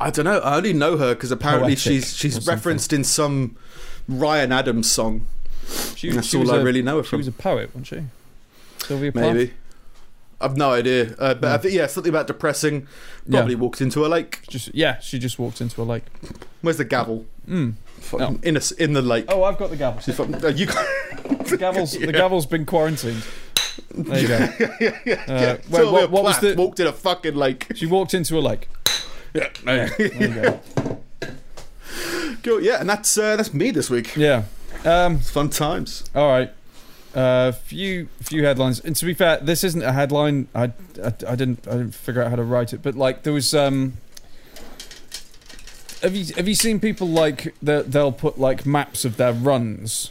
[0.00, 0.38] I don't know.
[0.38, 3.56] I only know her because apparently Poetic she's she's referenced in some
[4.08, 5.26] Ryan Adams song.
[5.96, 7.18] She, That's she all I a- really know her She from.
[7.18, 8.02] was a poet, wasn't she?
[8.86, 9.34] Sylvia Plath.
[9.34, 9.52] Maybe.
[10.40, 11.14] I've no idea.
[11.18, 11.58] Uh, but I No.
[11.58, 12.86] think yeah, something about depressing.
[13.28, 14.40] Probably walked into a lake.
[14.48, 16.04] Just yeah, she just walked into a lake.
[16.62, 17.26] Where's the gavel?
[17.48, 17.74] Mm.
[18.44, 19.24] In a in the lake.
[19.28, 20.00] Oh, I've got the gavel.
[20.44, 20.66] Uh, you
[21.48, 22.06] The gavel's Yeah.
[22.06, 23.24] the gavel's been quarantined.
[23.92, 24.38] There you go.
[24.80, 25.56] yeah, yeah, Uh, yeah.
[25.68, 27.66] wait, what- what was the- walked in a fucking lake?
[27.74, 28.68] She walked into a lake.
[29.34, 30.60] Yeah, Yeah, there you go.
[32.48, 32.60] Cool.
[32.62, 34.16] Yeah, and that's uh, that's me this week.
[34.16, 34.44] Yeah.
[34.84, 36.04] Um, fun times.
[36.14, 36.52] all right.
[37.14, 38.80] Uh, few few headlines.
[38.80, 40.46] And to be fair, this isn't a headline.
[40.54, 40.64] I,
[41.02, 42.82] I, I didn't I didn't figure out how to write it.
[42.82, 43.94] But like there was um.
[46.02, 50.10] Have you have you seen people like they they'll put like maps of their runs?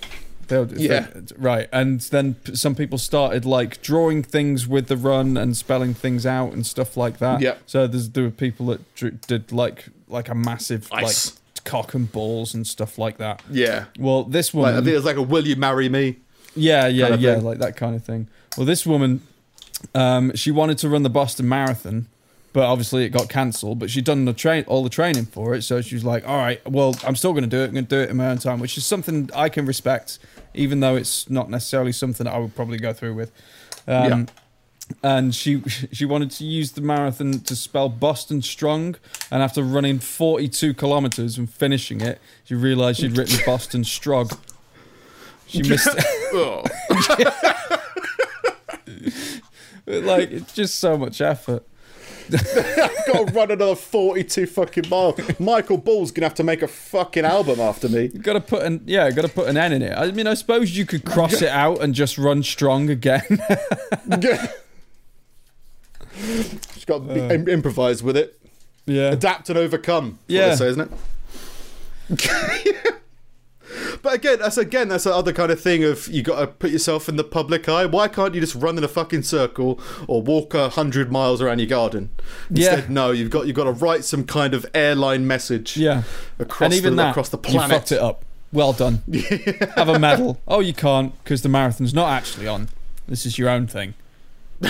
[0.49, 1.07] They'll, Yeah.
[1.13, 5.93] they- right, and then some people started like drawing things with the run and spelling
[5.93, 7.41] things out and stuff like that.
[7.41, 7.55] Yeah.
[7.65, 11.31] So there's there were people that drew, did like like a massive Ice.
[11.31, 11.36] like
[11.67, 13.43] cock and balls and stuff like that.
[13.51, 13.85] Yeah.
[13.99, 14.73] Well, this Like.
[14.73, 16.17] I think it was like a "Will you marry me?"
[16.55, 17.45] Yeah, yeah, kind of yeah, thing.
[17.45, 18.27] like that kind of thing.
[18.57, 19.21] Well, this woman,
[19.93, 22.07] um, she wanted to run the Boston Marathon,
[22.53, 23.77] but obviously it got cancelled.
[23.77, 26.37] But she'd done the train, all the training for it, so she was like, "All
[26.37, 27.65] right, well, I'm still going to do it.
[27.65, 30.17] I'm going to do it in my own time," which is something I can respect,
[30.55, 33.31] even though it's not necessarily something that I would probably go through with.
[33.87, 34.27] Um,
[35.03, 35.61] And she
[35.91, 38.95] she wanted to use the marathon to spell Boston strong,
[39.29, 44.37] and after running 42 kilometers and finishing it, she realised she'd written Boston strog.
[45.45, 45.89] She missed.
[46.33, 46.63] Oh.
[49.85, 51.63] like it's just so much effort.
[52.33, 55.19] I've Got to run another forty-two fucking miles.
[55.39, 58.09] Michael Ball's gonna have to make a fucking album after me.
[58.13, 59.97] You got to put an yeah, got to put an N in it.
[59.97, 63.39] I mean, I suppose you could cross it out and just run strong again.
[66.17, 67.31] She's got to be, uh.
[67.31, 68.39] im- improvise with it,
[68.85, 70.19] yeah, adapt and overcome.
[70.27, 70.55] Yeah.
[70.55, 70.91] say, isn't
[72.09, 72.93] it?
[74.01, 76.71] But again, that's again that's the other kind of thing of you got to put
[76.71, 77.85] yourself in the public eye.
[77.85, 81.59] Why can't you just run in a fucking circle or walk a hundred miles around
[81.59, 82.09] your garden?
[82.49, 82.85] Yeah.
[82.87, 86.03] No, you've got you've got to write some kind of airline message yeah.
[86.39, 87.69] across and even the that, across the planet.
[87.69, 88.23] you fucked it up.
[88.53, 89.03] Well done.
[89.75, 90.39] Have a medal.
[90.47, 92.69] Oh, you can't because the marathon's not actually on.
[93.07, 93.93] This is your own thing.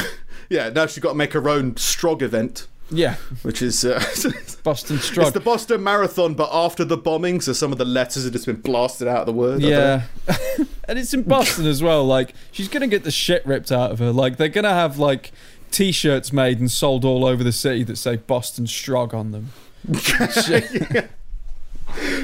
[0.49, 3.99] Yeah, now she's got to make her own Strog event, Yeah, which is uh,
[4.63, 5.23] Boston Strog.
[5.23, 8.45] it's the Boston Marathon, but after the bombing, so some of the letters have just
[8.45, 9.63] been blasted out of the word.
[9.63, 10.03] I don't know.
[10.29, 12.05] Yeah, and it's in Boston as well.
[12.05, 14.11] Like she's gonna get the shit ripped out of her.
[14.11, 15.31] Like they're gonna have like
[15.71, 19.51] T-shirts made and sold all over the city that say Boston Strog on them.
[20.45, 21.09] Shit.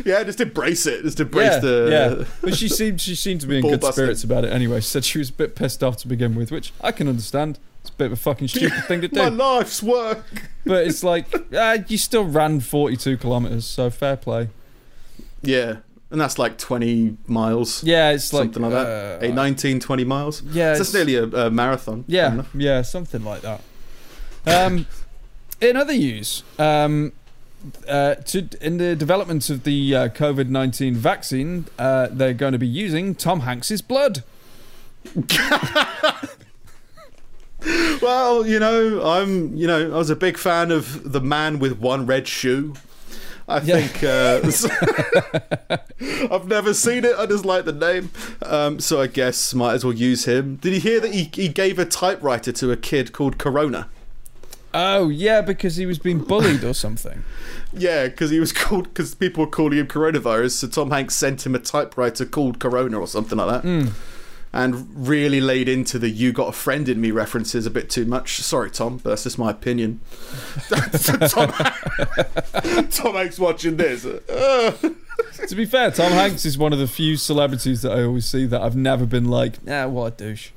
[0.05, 1.03] yeah, just embrace it.
[1.03, 1.87] Just embrace yeah, the.
[2.19, 2.25] yeah.
[2.41, 4.03] But she seemed she seemed to be in good busting.
[4.03, 4.79] spirits about it anyway.
[4.81, 7.59] She said she was a bit pissed off to begin with, which I can understand.
[7.83, 9.19] It's a bit of a fucking stupid thing to do.
[9.19, 10.23] My life's work.
[10.65, 14.47] But it's like uh, you still ran 42 kilometers, so fair play.
[15.41, 15.77] Yeah,
[16.09, 17.83] and that's like 20 miles.
[17.83, 19.21] Yeah, it's like Something like that.
[19.23, 20.41] uh, A 19, 20 miles.
[20.43, 22.05] Yeah, So it's- nearly a, a marathon.
[22.07, 23.59] Yeah, yeah, something like that.
[24.45, 24.85] Um,
[25.59, 27.11] in other news, um,
[27.87, 32.59] uh, to, in the development of the uh, COVID nineteen vaccine, uh, they're going to
[32.59, 34.23] be using Tom Hanks's blood.
[38.01, 41.79] Well, you know, I'm, you know, I was a big fan of the man with
[41.79, 42.73] one red shoe.
[43.47, 43.85] I Yeah.
[43.87, 45.77] think uh,
[46.31, 47.13] I've never seen it.
[47.17, 48.09] I just like the name,
[48.41, 50.57] um, so I guess might as well use him.
[50.57, 53.89] Did you hear that he, he gave a typewriter to a kid called Corona?
[54.73, 57.23] Oh yeah, because he was being bullied or something.
[57.75, 60.51] Yeah, because he was called because people were calling him coronavirus.
[60.51, 63.87] So Tom Hanks sent him a typewriter called Corona or something like that, Hmm.
[64.53, 68.05] And really laid into the "you got a friend in me" references a bit too
[68.05, 68.37] much.
[68.37, 69.99] Sorry, Tom, but that's just my opinion.
[70.69, 71.51] Tom,
[72.89, 74.05] Tom Hanks watching this.
[75.47, 78.45] To be fair, Tom Hanks is one of the few celebrities that I always see
[78.47, 80.49] that I've never been like, nah, what a douche.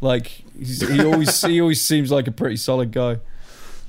[0.00, 3.18] Like he always he always seems like a pretty solid guy.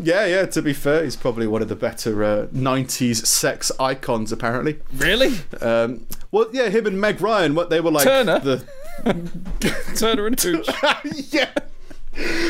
[0.02, 0.46] Yeah, yeah.
[0.48, 4.32] To be fair, he's probably one of the better uh, '90s sex icons.
[4.32, 7.56] Apparently, Really, um, well, yeah, him and Meg Ryan.
[7.56, 8.40] What they were like Turner?
[8.40, 8.66] The,
[9.96, 10.68] Turner and Hooch.
[11.34, 11.50] yeah,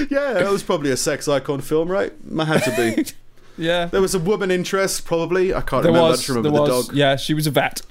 [0.09, 0.33] yeah.
[0.33, 2.11] That was probably a sex icon film, right?
[2.29, 3.11] It had to be.
[3.57, 5.53] Yeah, There was a woman interest, probably.
[5.53, 6.07] I can't there remember.
[6.07, 6.19] I was.
[6.21, 6.87] just remember there the was.
[6.87, 6.95] dog.
[6.95, 7.81] Yeah, she was a vet.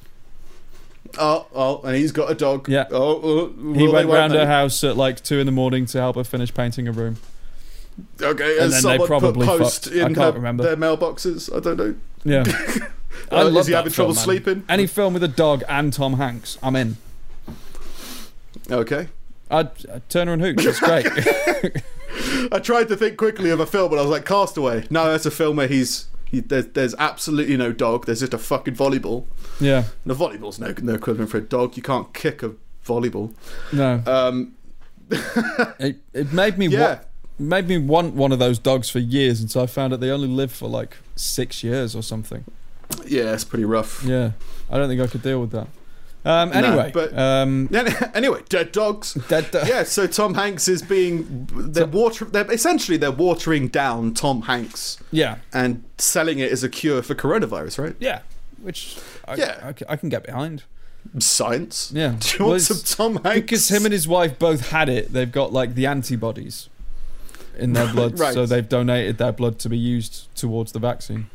[1.18, 2.68] Oh, oh, and he's got a dog.
[2.68, 2.86] Yeah.
[2.90, 3.20] Oh,
[3.52, 6.24] oh He went round her house at like two in the morning to help her
[6.24, 7.18] finish painting a room.
[8.20, 9.96] Okay, And then they probably put post fucked.
[9.96, 10.64] I in can't her- remember.
[10.64, 11.54] their mailboxes.
[11.54, 11.94] I don't know.
[12.24, 12.44] Yeah,
[13.32, 14.22] I Uh, love is he having trouble man.
[14.24, 14.64] sleeping?
[14.68, 16.96] Any film with a dog and Tom Hanks, I'm in.
[18.70, 19.08] Okay.
[19.50, 21.06] I'd, uh, Turner and Hooch, it's great.
[22.52, 24.86] I tried to think quickly of a film, but I was like, Castaway.
[24.90, 26.06] No, that's a film where he's.
[26.24, 28.06] He, there's, there's absolutely no dog.
[28.06, 29.24] There's just a fucking volleyball.
[29.60, 31.76] yeah, And a volleyball's no, no equivalent for a dog.
[31.76, 32.52] You can't kick a
[32.86, 33.34] volleyball.
[33.72, 34.54] no, Um,
[35.80, 36.80] it it made me yeah.
[36.80, 36.98] wa-
[37.40, 40.10] made me want one of those dogs for years and so I found out they
[40.10, 42.44] only live for like six years or something.
[43.06, 44.02] Yeah, it's pretty rough.
[44.04, 44.32] Yeah,
[44.70, 45.68] I don't think I could deal with that.
[46.22, 49.14] Um, No, anyway, but- um, Yeah, Anyway, dead dogs.
[49.28, 52.26] dead do- Yeah, so Tom Hanks is being they're water.
[52.26, 57.14] They're essentially they're watering down Tom Hanks yeah, and selling it as a cure for
[57.14, 57.96] coronavirus, right?
[58.00, 58.20] yeah,
[58.60, 59.72] which I, Yeah.
[59.88, 60.64] I, I can get behind.
[61.18, 61.90] Science.
[61.94, 63.40] Yeah, Do you Well, want some Tom Hanks?
[63.40, 65.12] because him and his wife both had it.
[65.14, 66.68] They've got like the antibodies
[67.58, 68.34] in their blood, Right.
[68.34, 71.28] so they've donated their blood to be used towards the vaccine.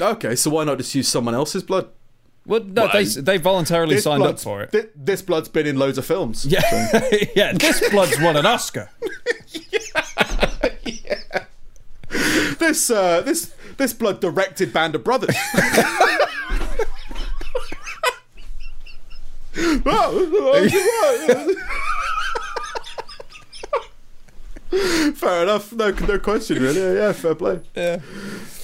[0.00, 1.88] Okay, so why not just use someone else's blood?
[2.44, 4.72] Well, no, Well, they they voluntarily signed up for it.
[4.72, 6.44] Thi- this blood's been in loads of films.
[6.44, 6.60] Yeah,
[7.36, 7.52] yeah.
[7.52, 8.90] This blood's won an Oscar.
[10.84, 11.44] Yeah,
[12.58, 15.34] This uh, this this blood directed Band of Brothers.
[25.14, 25.72] fair enough.
[25.72, 26.80] No, no question, really.
[26.96, 27.60] Yeah, fair play.
[27.76, 28.00] Yeah.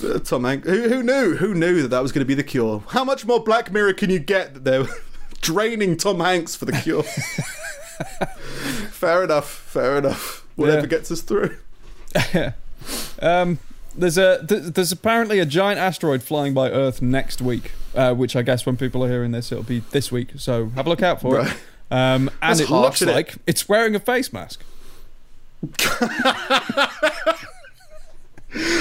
[0.02, 0.66] Uh, Tom Hanks.
[0.68, 1.36] Who, who knew?
[1.36, 2.82] Who knew that that was going to be the cure?
[2.88, 4.86] How much more Black Mirror can you get that they're
[5.40, 7.02] draining Tom Hanks for the cure?
[8.90, 9.48] fair enough.
[9.50, 10.46] Fair enough.
[10.56, 10.86] Whatever Yeah.
[10.86, 11.56] gets us through.
[13.20, 13.58] Um,
[13.96, 18.36] there's a th- there's apparently a giant asteroid flying by Earth next week, uh, which
[18.36, 20.30] I guess when people are hearing this, it'll be this week.
[20.36, 21.50] So have a look out for Right.
[21.50, 21.56] it.
[21.90, 23.08] Um, and That's it harsh, looks it?
[23.08, 24.62] like it's wearing a face mask.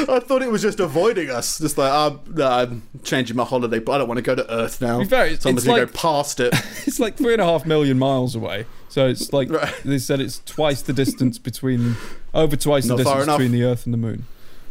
[0.10, 1.58] I thought it was just avoiding us.
[1.60, 4.50] Just like, um, no, I'm changing my holiday, but I don't want to go to
[4.54, 5.04] Earth now.
[5.04, 6.54] Fair, it's- so I'm just like- to go past it.
[6.88, 8.66] It's like three and a half million miles away.
[8.90, 9.74] So it's like Right.
[9.84, 11.98] they said it's twice the distance between
[12.34, 14.26] over twice the Not far distance between the Earth and the Moon,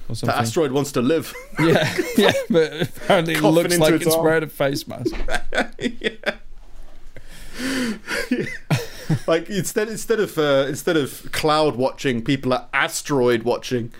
[0.08, 0.38] or The something.
[0.38, 1.34] asteroid wants to live.
[1.60, 5.14] yeah, yeah, but apparently it looks like its it's wearing a face mask.
[9.26, 13.92] like instead instead of uh, instead of cloud watching, people are asteroid watching,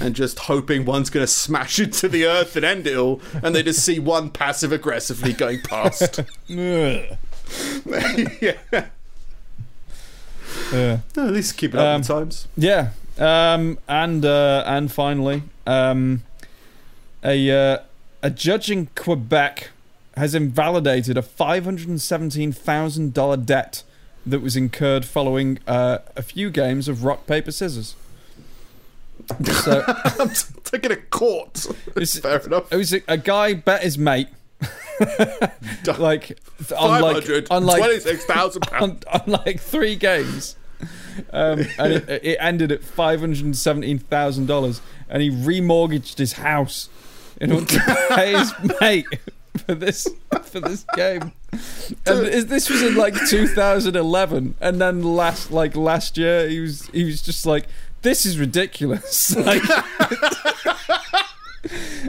[0.00, 3.54] and just hoping one's going to smash into the Earth and end it all, and
[3.54, 6.20] they just see one passive aggressively going past.
[6.46, 7.16] Yeah.
[10.72, 10.98] Yeah.
[11.16, 12.48] No, at least keep it up Um, with times.
[12.56, 16.22] Yeah, um, and uh, and finally, um,
[17.22, 17.78] a uh,
[18.22, 19.70] a judge in Quebec
[20.16, 23.82] has invalidated a five hundred and seventeen thousand dollar debt
[24.26, 27.94] that was incurred following uh, a few games of rock paper scissors.
[29.44, 30.30] So I'm
[30.64, 31.66] taking a court.
[31.96, 32.72] it's, Fair enough.
[32.72, 34.28] it was a, a guy bet his mate,
[35.98, 36.38] like
[36.76, 39.04] on Five like on like twenty-six thousand pounds.
[39.26, 40.56] like three games.
[41.32, 46.18] Um, and it, it ended at five hundred and seventeen thousand dollars, and he remortgaged
[46.18, 46.88] his house
[47.40, 49.06] in order to pay his mate
[49.66, 50.08] for this
[50.42, 51.32] for this game.
[52.06, 56.86] And this this was in like 2011, and then last like last year, he was
[56.88, 57.66] he was just like,
[58.02, 59.62] "This is ridiculous." Like,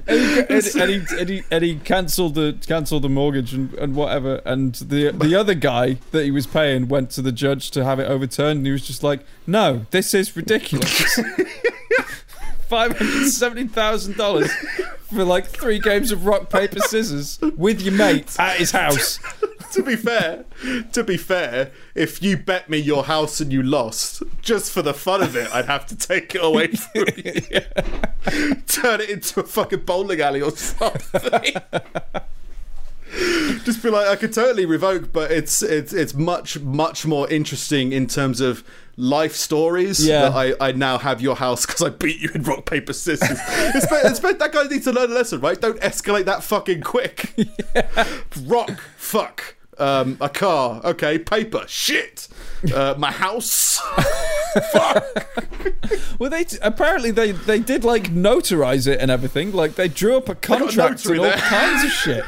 [0.07, 3.73] and, he, and, and he and he and he cancelled the cancelled the mortgage and,
[3.75, 4.41] and whatever.
[4.45, 7.99] And the the other guy that he was paying went to the judge to have
[7.99, 11.19] it overturned, and he was just like, "No, this is ridiculous."
[12.68, 14.51] Five hundred seventy thousand dollars
[15.13, 19.20] for like three games of rock paper scissors with your mate at his house.
[19.72, 20.45] to be fair,
[20.93, 24.93] to be fair, if you bet me your house and you lost, just for the
[24.93, 27.41] fun of it, I'd have to take it away from you.
[28.68, 31.55] Turn it into a fucking bowling alley or something.
[33.63, 37.93] Just be like, I could totally revoke, but it's it's it's much much more interesting
[37.93, 38.63] in terms of
[38.97, 40.05] life stories.
[40.05, 40.29] Yeah.
[40.29, 43.37] that I, I now have your house because I beat you in rock paper scissors.
[43.41, 45.59] it's, be- it's, be- that guy needs to learn a lesson, right?
[45.59, 47.33] Don't escalate that fucking quick.
[48.45, 52.27] Rock, fuck, um, a car, okay, paper, shit.
[52.73, 53.81] uh, my house.
[56.17, 59.51] Well, they t- apparently they they did like notarize it and everything.
[59.51, 61.33] Like they drew up a contract and all there.
[61.37, 62.23] kinds of shit.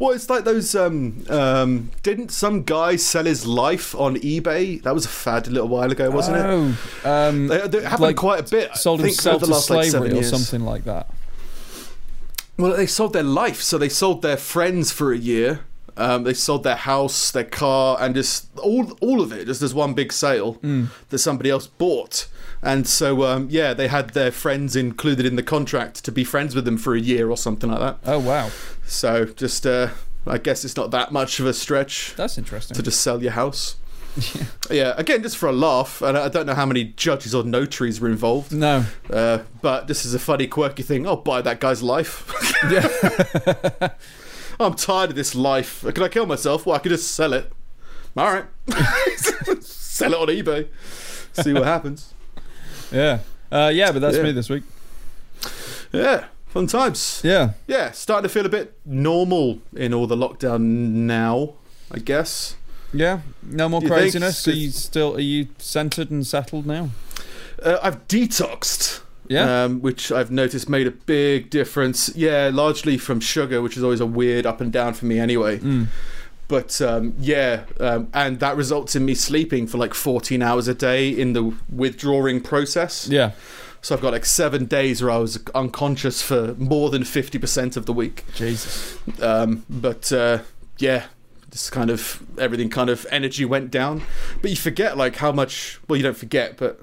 [0.00, 0.74] Well, it's like those.
[0.74, 4.82] Um, um, didn't some guy sell his life on eBay?
[4.82, 6.78] That was a fad a little while ago, wasn't it?
[7.04, 8.70] oh, um, They, they happened like, quite a bit.
[8.72, 11.06] I sold think, himself to last, like, slavery seven or something like that.
[12.56, 15.60] Well, they sold their life, so they sold their friends for a year.
[16.00, 19.74] Um, they sold their house, their car, and just all all of it, just as
[19.74, 20.84] one big sale Hmm.
[21.10, 22.26] that somebody else bought.
[22.62, 26.54] And so, um, yeah, they had their friends included in the contract to be friends
[26.54, 27.98] with them for a year or something like that.
[28.04, 28.50] Oh wow,
[28.86, 29.88] So, just uh,
[30.26, 32.74] I guess it's not that much of a stretch that's interesting.
[32.76, 33.76] to just sell your house.
[34.70, 38.00] yeah, again, just for a laugh, and I don't know how many judges or notaries
[38.00, 41.06] were involved, no, uh, but this is a funny, quirky thing.
[41.06, 42.30] I'll buy that guy's life.
[42.70, 43.88] yeah,
[44.60, 45.82] I'm tired of this life.
[45.94, 46.66] Can I kill myself?
[46.66, 47.50] Well, I could just sell it.
[48.16, 48.44] All right,
[49.62, 50.68] sell it on eBay.
[51.32, 52.12] See what happens.
[52.92, 53.20] yeah,
[53.52, 53.92] uh, yeah.
[53.92, 54.22] But that's Yeah.
[54.24, 54.64] me this week.
[55.92, 57.20] Yeah, fun times.
[57.24, 61.54] Yeah, Yeah, starting to feel a bit normal in all the lockdown now.
[61.90, 62.56] I guess.
[62.92, 63.20] yeah.
[63.42, 64.46] No more you think craziness.
[64.46, 66.90] Are you still are you centered and settled now?
[67.62, 69.00] Uh, I've detoxed.
[69.30, 69.64] Yeah.
[69.64, 72.10] Um, which I've noticed made a big difference.
[72.16, 75.60] Yeah, largely from sugar, which is always a weird up and down for me anyway.
[75.60, 75.86] Mm.
[76.48, 80.74] But um, yeah, um, and that results in me sleeping for like 14 hours a
[80.74, 83.06] day in the withdrawing process.
[83.06, 83.32] Yeah.
[83.82, 87.86] So I've got like seven days where I was unconscious for more than 50% of
[87.86, 88.24] the week.
[88.34, 88.98] Jesus.
[89.22, 90.40] Um, but uh,
[90.78, 91.06] yeah,
[91.50, 94.02] this kind of everything kind of energy went down.
[94.42, 95.78] But you forget like how much.
[95.88, 96.80] Well, you don't forget, but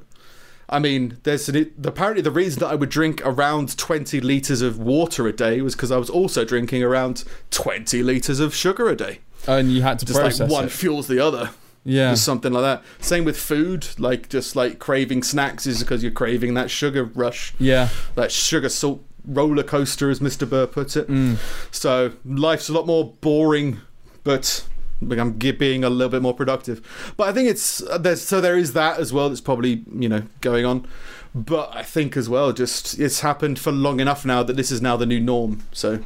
[0.70, 4.78] I mean, there's an, apparently the reason that I would drink around 20 liters of
[4.78, 8.96] water a day was because I was also drinking around 20 liters of sugar a
[8.96, 9.20] day.
[9.48, 10.72] And you had to Just process like one it.
[10.72, 11.52] fuels the other.
[11.86, 12.12] Yeah.
[12.12, 12.84] Just something like that.
[13.00, 17.54] Same with food, like just like craving snacks is because you're craving that sugar rush,
[17.60, 17.88] Yeah.
[18.16, 20.50] that sugar salt roller coaster, as Mr.
[20.50, 21.08] Burr puts it.
[21.08, 21.38] Mm.
[21.72, 23.80] So life's a lot more boring,
[24.26, 24.66] but
[25.02, 26.82] I'm being a little bit more productive.
[27.18, 29.30] But I think it's uh, there's so there is that as well.
[29.30, 30.88] That's probably you know going on.
[31.36, 34.82] But I think as well, just it's happened for long enough now that this is
[34.82, 35.62] now the new norm.
[35.72, 36.00] So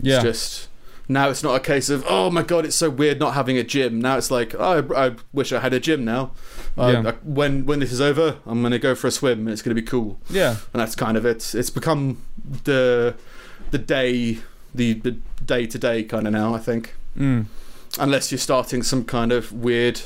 [0.00, 0.16] Yeah.
[0.16, 0.68] it's just
[1.08, 3.62] now it's not a case of oh my god, it's so weird not having a
[3.64, 4.00] gym.
[4.00, 6.32] Now it's like oh, I, I wish I had a gym now.
[6.76, 7.08] Uh, Yeah.
[7.10, 9.40] I- when when this is over, I'm gonna go for a swim.
[9.40, 10.56] and It's gonna be cool yeah.
[10.72, 11.54] and that's kind of it.
[11.54, 12.18] It's become
[12.64, 13.14] the
[13.70, 14.38] the day
[14.74, 15.12] the the
[15.44, 16.54] day to day kind of now.
[16.54, 17.46] I think, Mm.
[17.98, 20.02] Unless you're starting some kind of weird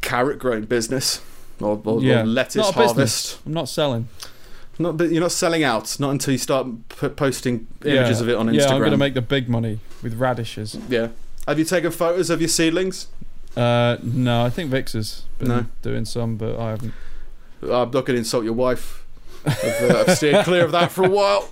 [0.00, 1.20] carrot growing business
[1.60, 2.22] or, or, Yeah.
[2.22, 2.96] or lettuce Not harvest.
[2.96, 3.38] business.
[3.46, 4.08] I'm not selling.
[4.78, 5.98] Not, but you're not selling out.
[6.00, 8.22] Not until you start p- posting images yeah.
[8.22, 8.58] of it on Instagram.
[8.58, 10.76] Yeah, I'm going to make the big money with radishes.
[10.88, 11.08] Yeah.
[11.46, 13.08] Have you taken photos of your seedlings?
[13.56, 15.66] Uh, no, I think Vix has been No.
[15.82, 16.94] doing some, but I haven't.
[17.62, 19.04] I'm not going to insult your wife.
[19.44, 21.48] I've, uh, I've steered clear of that for a while.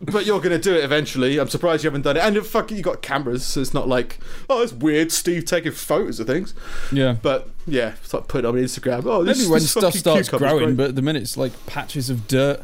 [0.00, 1.38] But you're going to do it eventually.
[1.38, 2.20] I'm surprised you haven't done it.
[2.20, 6.18] And fucking, you got cameras, so it's not like, oh, it's weird, Steve taking photos
[6.18, 6.54] of things.
[6.90, 7.16] Yeah.
[7.20, 9.04] But yeah, it's like put it on Instagram.
[9.04, 11.52] Oh, this, Maybe when this stuff starts cucumber's growing, but at the minute it's like
[11.66, 12.62] patches of dirt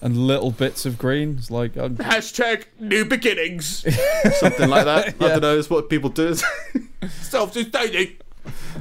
[0.00, 1.36] and little bits of green.
[1.38, 3.78] It's like, I'm, Hashtag new beginnings.
[4.38, 5.08] Something like that.
[5.20, 5.58] I don't know.
[5.58, 6.36] It's what people do.
[7.22, 8.16] Self-sustaining.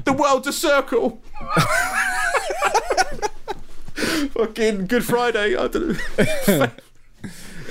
[0.03, 1.21] The world's a circle.
[3.95, 5.55] Fucking Good Friday.
[5.55, 5.97] I don't
[6.47, 6.67] know.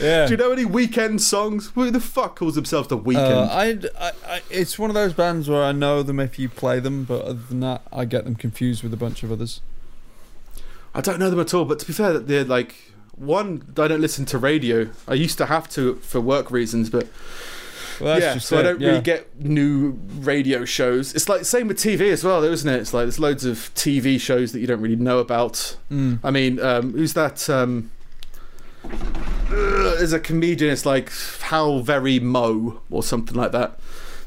[0.04, 0.26] Yeah.
[0.26, 1.70] Do you know any Weeknd songs?
[1.74, 3.16] Who the fuck calls themselves the Weeknd?
[3.16, 3.78] Uh, I,
[4.08, 7.04] I, I, it's one of those bands where I know them if you play them,
[7.04, 9.60] but other than that, I get them confused with a bunch of others.
[10.94, 11.64] I don't know them at all.
[11.64, 12.74] But to be fair, they're like
[13.16, 13.62] one.
[13.78, 14.90] I don't listen to radio.
[15.08, 17.08] I used to have to for work reasons, but
[18.00, 18.88] Well, that's yeah, just so I don't yeah.
[18.88, 21.14] really get new radio shows.
[21.14, 22.80] It's like same with TV as well, though, isn't it?
[22.80, 25.76] It's like there's loads of TV shows that you don't really know about.
[25.90, 26.20] Mm.
[26.22, 27.48] I mean, um, who's that?
[27.50, 27.90] Um,
[28.92, 30.72] uh, there's a comedian.
[30.72, 31.10] It's like
[31.42, 33.78] How Very Mo or something like that.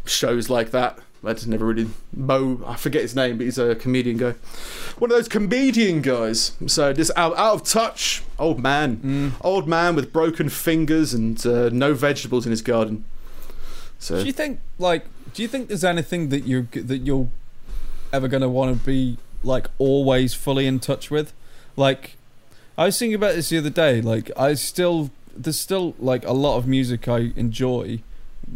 [0.06, 1.00] Shows like that.
[1.26, 2.62] I just never really Mo.
[2.66, 4.36] I forget his name, but he's a comedian guy.
[5.00, 6.54] One of those comedian guys.
[6.68, 9.32] So just out, out of touch, old man, Mm.
[9.46, 13.04] old man with broken fingers and uh, no vegetables in his garden.
[14.00, 17.30] So Do you think, like, do you think there's anything that you that you're
[18.14, 21.34] ever gonna want to be like always fully in touch with?
[21.76, 22.16] Like,
[22.78, 24.02] I was thinking about this the other day.
[24.02, 28.02] Like, I still there's still like a lot of music I enjoy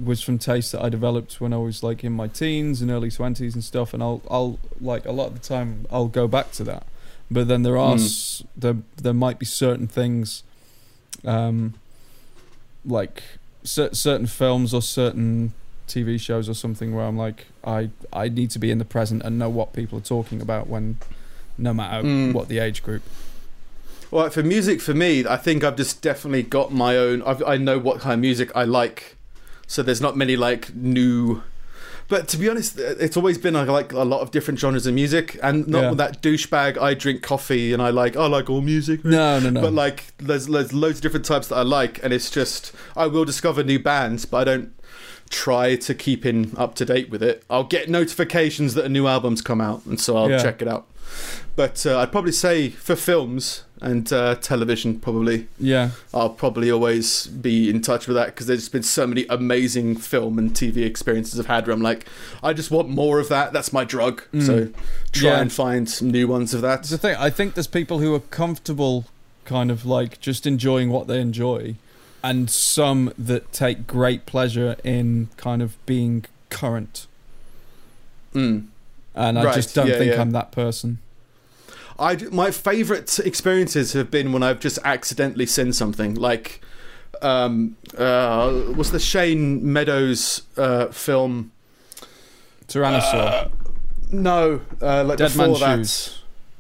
[0.05, 3.11] was from taste that I developed when I was like in my teens and early
[3.11, 3.93] twenties and stuff.
[3.93, 6.85] And I'll I'll like a lot of the time I'll go back to that.
[7.29, 8.05] But then there are Mm.
[8.05, 10.43] s- there there might be certain things,
[11.25, 11.73] um,
[12.85, 13.23] like
[13.63, 15.53] cer- certain films or certain
[15.87, 19.23] TV shows or something where I'm like, I I need to be in the present
[19.23, 20.97] and know what people are talking about when,
[21.57, 22.33] no matter Mm.
[22.33, 23.03] what the age group.
[24.11, 27.21] Well, for music, for me, I think I've just definitely got my own.
[27.23, 29.15] I've, I know what kind of music I like,
[29.67, 31.43] so there's not many like new.
[32.09, 34.85] But to be honest, uh, it's always been I like a lot of different genres
[34.85, 35.93] of music, and not Yeah.
[35.93, 36.77] that douchebag.
[36.77, 39.05] I drink coffee and I like I like all music.
[39.05, 39.61] No, no, no.
[39.61, 43.07] But like, there's there's loads of different types that I like, and it's just I
[43.07, 44.73] will discover new bands, but I don't
[45.29, 47.45] try to keep in up to date with it.
[47.49, 50.43] I'll get notifications that a new album's come out, and so I'll Yeah.
[50.43, 50.87] check it out.
[51.55, 57.27] But uh, I'd probably say for films and uh, television, probably yeah, I'll probably always
[57.27, 61.39] be in touch with that because there's been so many amazing film and TV experiences
[61.39, 62.05] I've had where I'm like,
[62.41, 63.51] I just want more of that.
[63.53, 64.23] That's my drug.
[64.33, 64.45] Mm.
[64.45, 64.69] So
[65.11, 65.41] try Yeah.
[65.41, 66.83] and find some new ones of that.
[66.83, 67.15] The thing.
[67.17, 69.05] I think there's people who are comfortable,
[69.45, 71.75] kind of like just enjoying what they enjoy,
[72.23, 77.07] and some that take great pleasure in kind of being current.
[78.33, 78.67] Mm.
[79.15, 80.21] And I Right, just don't yeah, think yeah.
[80.21, 80.99] I'm that person.
[82.01, 86.61] I my favorite experiences have been when I've just accidentally seen something like
[87.21, 91.51] um uh what's the Shane Meadows uh film
[92.67, 93.51] Tyrannosaur,
[94.11, 96.17] no uh like Dead before Man's that Shoes.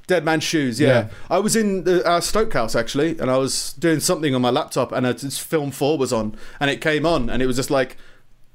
[0.07, 0.87] Dead Man's Shoes yeah.
[0.87, 1.07] Yeah.
[1.29, 4.51] I was in the, our Stoke house actually and I was doing something on my
[4.51, 7.71] laptop and it's film 4 was on and it came on and it was just
[7.71, 7.97] like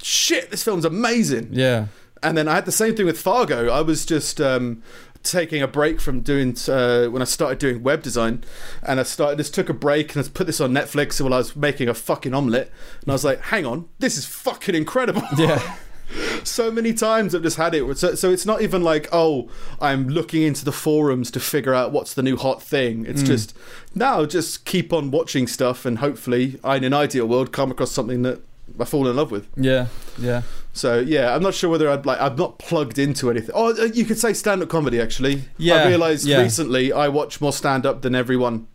[0.01, 1.87] shit this film's amazing Yeah,
[2.23, 3.71] and then I had the same thing with Fargo.
[3.71, 4.83] I was just um,
[5.27, 8.45] taking a break from doing uh, when I started doing web design,
[8.83, 11.39] and I started just took a break and I put this on Netflix while I
[11.39, 12.71] was making a fucking omelet,
[13.03, 15.77] and I was like, "Hang on, this is fucking incredible." yeah,
[16.45, 17.99] so many times I've just had it.
[17.99, 19.49] So, so it's not even like, oh,
[19.81, 23.05] I'm looking into the forums to figure out what's the new hot thing.
[23.07, 23.27] It's Mm.
[23.27, 23.57] just
[23.95, 27.91] now just keep on watching stuff, and hopefully, I, in an ideal world, come across
[27.93, 28.41] something that
[28.81, 29.49] I fall in love with.
[29.57, 29.87] yeah,
[30.19, 30.43] yeah.
[30.73, 32.21] So yeah, I'm not sure whether I'd like.
[32.21, 33.53] I'm not plugged into anything.
[33.55, 35.01] Oh, uh, you could say stand-up comedy.
[35.01, 36.41] Actually, Yeah, I realised yeah.
[36.43, 38.67] recently I watch more stand-up than everyone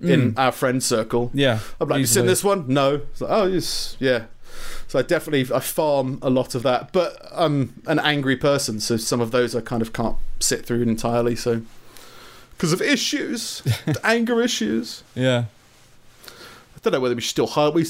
[0.00, 0.38] in Mm.
[0.38, 1.30] our friend circle.
[1.32, 2.28] Yeah, I'm like, you seen easily.
[2.28, 2.64] this one?
[2.68, 3.02] No.
[3.20, 4.24] Like, oh, yes, yeah.
[4.88, 8.96] So I definitely I farm a lot of that, but I'm an angry person, so
[8.96, 11.36] some of those I kind of can't sit through entirely.
[11.36, 11.62] So
[12.56, 13.62] because of issues,
[14.04, 15.02] anger issues.
[15.14, 15.44] Yeah,
[16.26, 17.70] I don't know whether we should still hire.
[17.70, 17.84] We,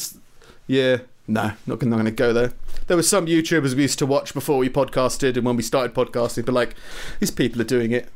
[0.66, 2.52] yeah, no, not gonna, not going to go there.
[2.86, 5.94] There were some YouTubers we used to watch before we podcasted, and when we started
[5.94, 6.74] podcasting, but like
[7.20, 8.08] these people are doing it.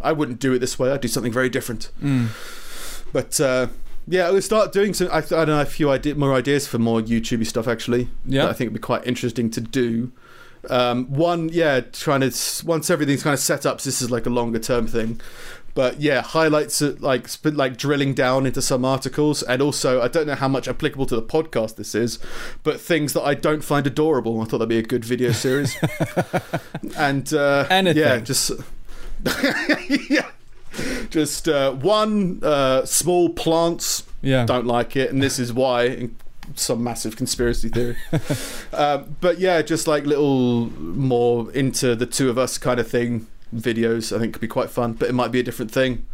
[0.00, 0.90] I wouldn't do it this way.
[0.90, 1.90] I'd do something very different.
[2.02, 2.28] mm.
[3.12, 3.68] But uh,
[4.06, 5.08] yeah, I would start doing some.
[5.10, 8.08] I, I don't know a few idea, more ideas for more YouTubey stuff actually.
[8.24, 8.42] Yeah.
[8.42, 10.12] that I think it would be quite interesting to do.
[10.68, 13.80] Um, one, yeah, trying to once everything's kind of set up.
[13.80, 15.20] So this is like a longer term thing.
[15.74, 20.26] But yeah, highlights uh, like like drilling down into some articles, and also I don't
[20.26, 22.18] know how much applicable to the podcast this is,
[22.62, 24.40] but things that I don't find adorable.
[24.40, 25.76] I thought that'd be a good video series.
[26.96, 28.02] and uh, Anything.
[28.02, 28.50] yeah, just
[30.10, 30.30] yeah,
[31.10, 34.44] just uh, one uh, small plants yeah.
[34.46, 36.10] don't like it, and this is why.
[36.56, 37.96] Some massive conspiracy theory,
[38.72, 43.28] um, but yeah, just like little more into the two of us kind of thing
[43.54, 44.14] videos.
[44.14, 46.04] I think could be quite fun, but it might be a different thing.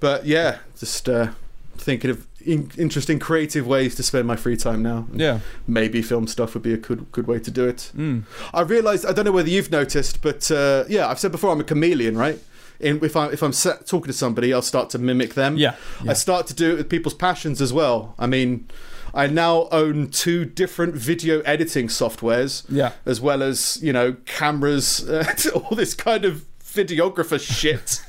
[0.00, 1.28] But yeah, just uh,
[1.76, 5.06] thinking of in- interesting, creative ways to spend my free time now.
[5.12, 5.40] Yeah.
[5.66, 7.90] Maybe film stuff would be a good good way to do it.
[7.96, 8.24] Mm.
[8.52, 11.60] I realised I don't know whether you've noticed, but uh, yeah, I've said before I'm
[11.60, 12.38] a chameleon, right?
[12.78, 15.56] In, if I if I'm sa- talking to somebody, I'll start to mimic them.
[15.56, 15.76] Yeah.
[16.06, 18.14] I start to do it with people's passions as well.
[18.18, 18.68] I mean,
[19.14, 22.92] I now own two different video editing softwares, Yeah.
[23.06, 26.44] as well as you know cameras, uh, all this kind of
[26.76, 28.00] videographer shit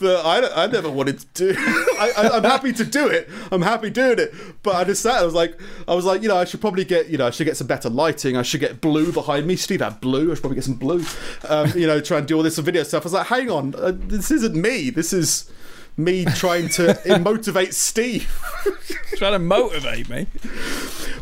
[0.00, 1.54] that I, I never wanted to do.
[1.58, 3.28] I, I'm happy to do it.
[3.52, 5.20] I'm happy doing it, but I just sat.
[5.20, 7.30] I was like, I was like, you know, I should probably get, you know, I
[7.30, 8.36] should get some better lighting.
[8.36, 9.56] I should get blue behind me.
[9.56, 10.30] Steve that blue.
[10.30, 11.04] I should probably get some blue.
[11.48, 13.02] Um, you know, try and do all this video stuff.
[13.02, 14.90] I was like, hang on, uh, this isn't me.
[14.90, 15.50] This is
[15.98, 18.30] me trying to motivate Steve.
[19.16, 20.26] Trying to motivate me.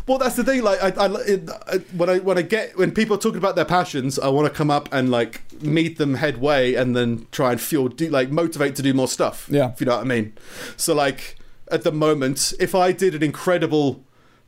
[0.07, 0.63] Well, that's the thing.
[0.63, 3.65] Like, I, I, I, when I when I get when people are talking about their
[3.65, 7.59] passions, I want to come up and like meet them headway, and then try and
[7.59, 9.47] fuel, do, like motivate to do more stuff.
[9.49, 9.71] Yeah.
[9.71, 10.33] if you know what I mean.
[10.77, 11.37] So, like
[11.69, 14.03] at the moment, if I did an incredible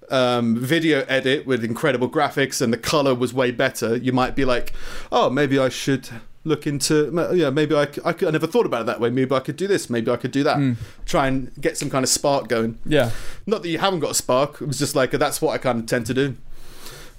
[0.09, 4.45] um, video edit with incredible graphics and the color was way better, you might be
[4.45, 4.73] like,
[5.11, 6.09] oh, maybe I should
[6.45, 9.39] look into yeah maybe I could, I never thought about it that way maybe i
[9.41, 10.77] could do this maybe i could do that Mm.
[11.05, 13.11] try and get some kind of spark going Yeah.
[13.45, 14.61] not that you haven't got a spark.
[14.61, 16.35] It was just like that's what I kind of tend to do.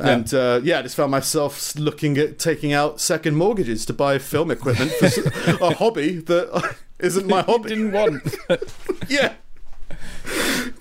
[0.00, 0.08] Yeah.
[0.08, 4.16] And uh, yeah, I just found myself looking at taking out second mortgages to buy
[4.18, 5.06] film equipment for
[5.64, 7.68] a hobby that isn't my hobby.
[7.68, 8.22] didn't want.
[9.08, 9.34] Yeah.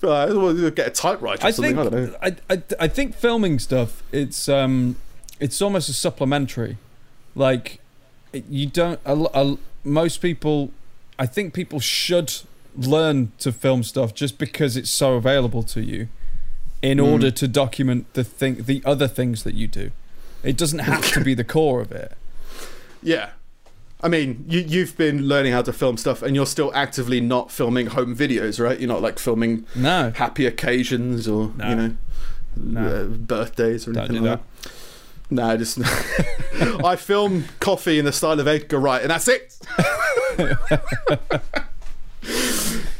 [0.00, 1.76] But I want to get a typewriter or I something.
[1.76, 2.18] think I don't know.
[2.22, 4.02] I, I I think filming stuff.
[4.12, 4.96] It's um
[5.38, 6.78] it's almost a supplementary.
[7.34, 7.79] Like
[8.32, 9.00] you don't.
[9.04, 10.70] A, a, most people,
[11.18, 12.32] I think people should
[12.76, 16.08] learn to film stuff just because it's so available to you,
[16.82, 17.12] in Mm.
[17.12, 19.90] order to document the thing, the other things that you do.
[20.42, 22.12] It doesn't have to be the core of it.
[23.02, 23.30] Yeah.
[24.02, 27.50] I mean, you, you've been learning how to film stuff and you're still actively not
[27.50, 28.78] filming home videos, right?
[28.80, 31.68] You're not like filming No, happy occasions or, No.
[31.68, 31.96] you know,
[32.56, 32.80] No.
[32.80, 34.70] uh, birthdays or Don't anything like that.
[35.30, 35.78] No, just.
[36.84, 39.56] I film coffee in the style of Edgar Wright and that's it!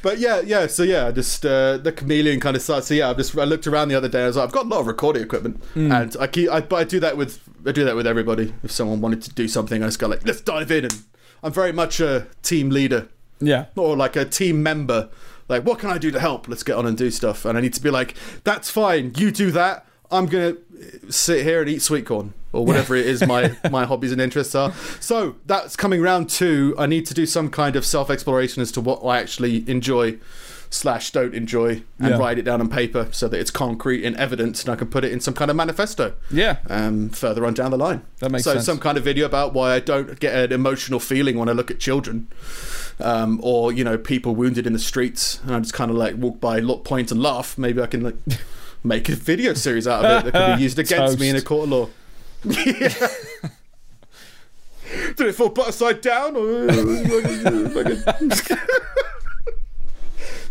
[0.02, 0.66] But yeah, yeah.
[0.66, 2.86] So yeah, just uh, the chameleon kind of starts.
[2.86, 4.22] So yeah, I just I looked around the other day.
[4.22, 5.92] I was like, I've got a lot of recording equipment, Mm.
[6.02, 6.48] and I keep.
[6.50, 8.54] I, but I do that with I do that with everybody.
[8.62, 10.84] If someone wanted to do something, I just go like, let's dive in.
[10.86, 11.02] And
[11.42, 13.08] I'm very much a team leader
[13.42, 15.10] yeah, or like a team member.
[15.50, 16.48] Like, what can I do to help?
[16.48, 17.44] Let's get on and do stuff.
[17.44, 18.14] And I need to be like,
[18.44, 19.12] that's fine.
[19.18, 19.84] You do that.
[20.10, 20.56] I'm gonna
[21.08, 24.54] sit here and eat sweet corn or whatever it is my my hobbies and interests
[24.54, 24.72] are.
[25.00, 28.72] So that's coming round to I need to do some kind of self exploration as
[28.72, 30.18] to what I actually enjoy
[30.72, 32.16] slash don't enjoy and Yeah.
[32.16, 35.04] write it down on paper so that it's concrete and evidence and I can put
[35.04, 36.58] it in some kind of manifesto yeah.
[36.68, 38.02] um, further on down the line.
[38.20, 38.52] That makes sense.
[38.52, 38.66] so sense.
[38.66, 41.72] some kind of video about why I don't get an emotional feeling when I look
[41.72, 42.28] at children,
[43.00, 46.14] um, or you know people wounded in the streets, and I just kind of like
[46.16, 47.58] walk by, look, point, and laugh.
[47.58, 48.14] Maybe I can like
[48.82, 51.42] make a video series out of it that can be used against me in a
[51.42, 51.88] court of law.
[52.44, 53.08] Yeah.
[55.16, 56.34] Did it fall butt side down?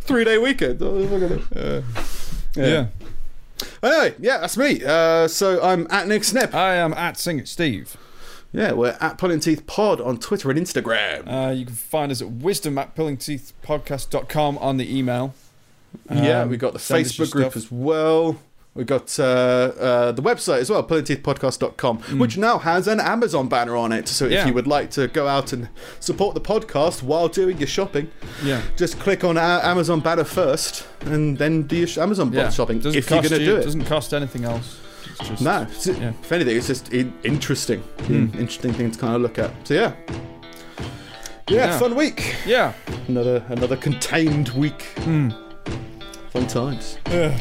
[0.02, 0.82] Three day weekend.
[0.82, 1.44] Oh, look
[2.56, 2.88] yeah,
[3.84, 4.82] Anyway, yeah, that's me.
[4.84, 6.54] Uh, so I'm at Nick Snip.
[6.56, 7.98] I am at Sing It Steve.
[8.52, 11.28] Yeah, we're at Pulling Teeth Pod on Twitter and Instagram.
[11.28, 15.36] Uh, you can find us at wisdom at pullingteethpodcast.com on the email.
[16.12, 17.56] Yeah, Um, we got the your Facebook group stuff.
[17.58, 18.38] as well.
[18.76, 23.76] We got uh, uh, the website as well, pullingteethpodcast.com, which now has an Amazon banner
[23.76, 24.08] on it.
[24.08, 24.34] So if Mm.
[24.36, 24.48] Yeah.
[24.48, 25.68] you would like to go out and
[26.00, 28.10] support the podcast while doing your shopping,
[28.44, 28.62] Yeah.
[28.78, 32.50] just click on our Amazon banner first and then do your Amazon Yeah.
[32.52, 33.62] shopping Doesn't if you're going to you, do it.
[33.62, 34.78] It doesn't cost anything else.
[35.20, 36.12] It's just, No, it's- Yeah.
[36.22, 37.80] if anything, it's just in- interesting.
[38.06, 38.28] Hmm.
[38.38, 39.52] Interesting thing to kind of look at.
[39.66, 39.92] So yeah.
[41.50, 41.80] Yeah, Yeah.
[41.80, 42.36] fun week.
[42.46, 42.74] Yeah.
[43.08, 44.86] Another another contained week.
[44.98, 45.34] Mm.
[46.32, 46.98] Fun times.
[47.08, 47.38] Yeah.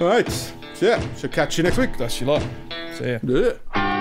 [0.00, 0.30] All right.
[0.74, 1.96] So yeah, So catch you next week.
[1.98, 2.42] That's your lot.
[2.94, 3.18] See ya.
[3.22, 3.96] Yeah.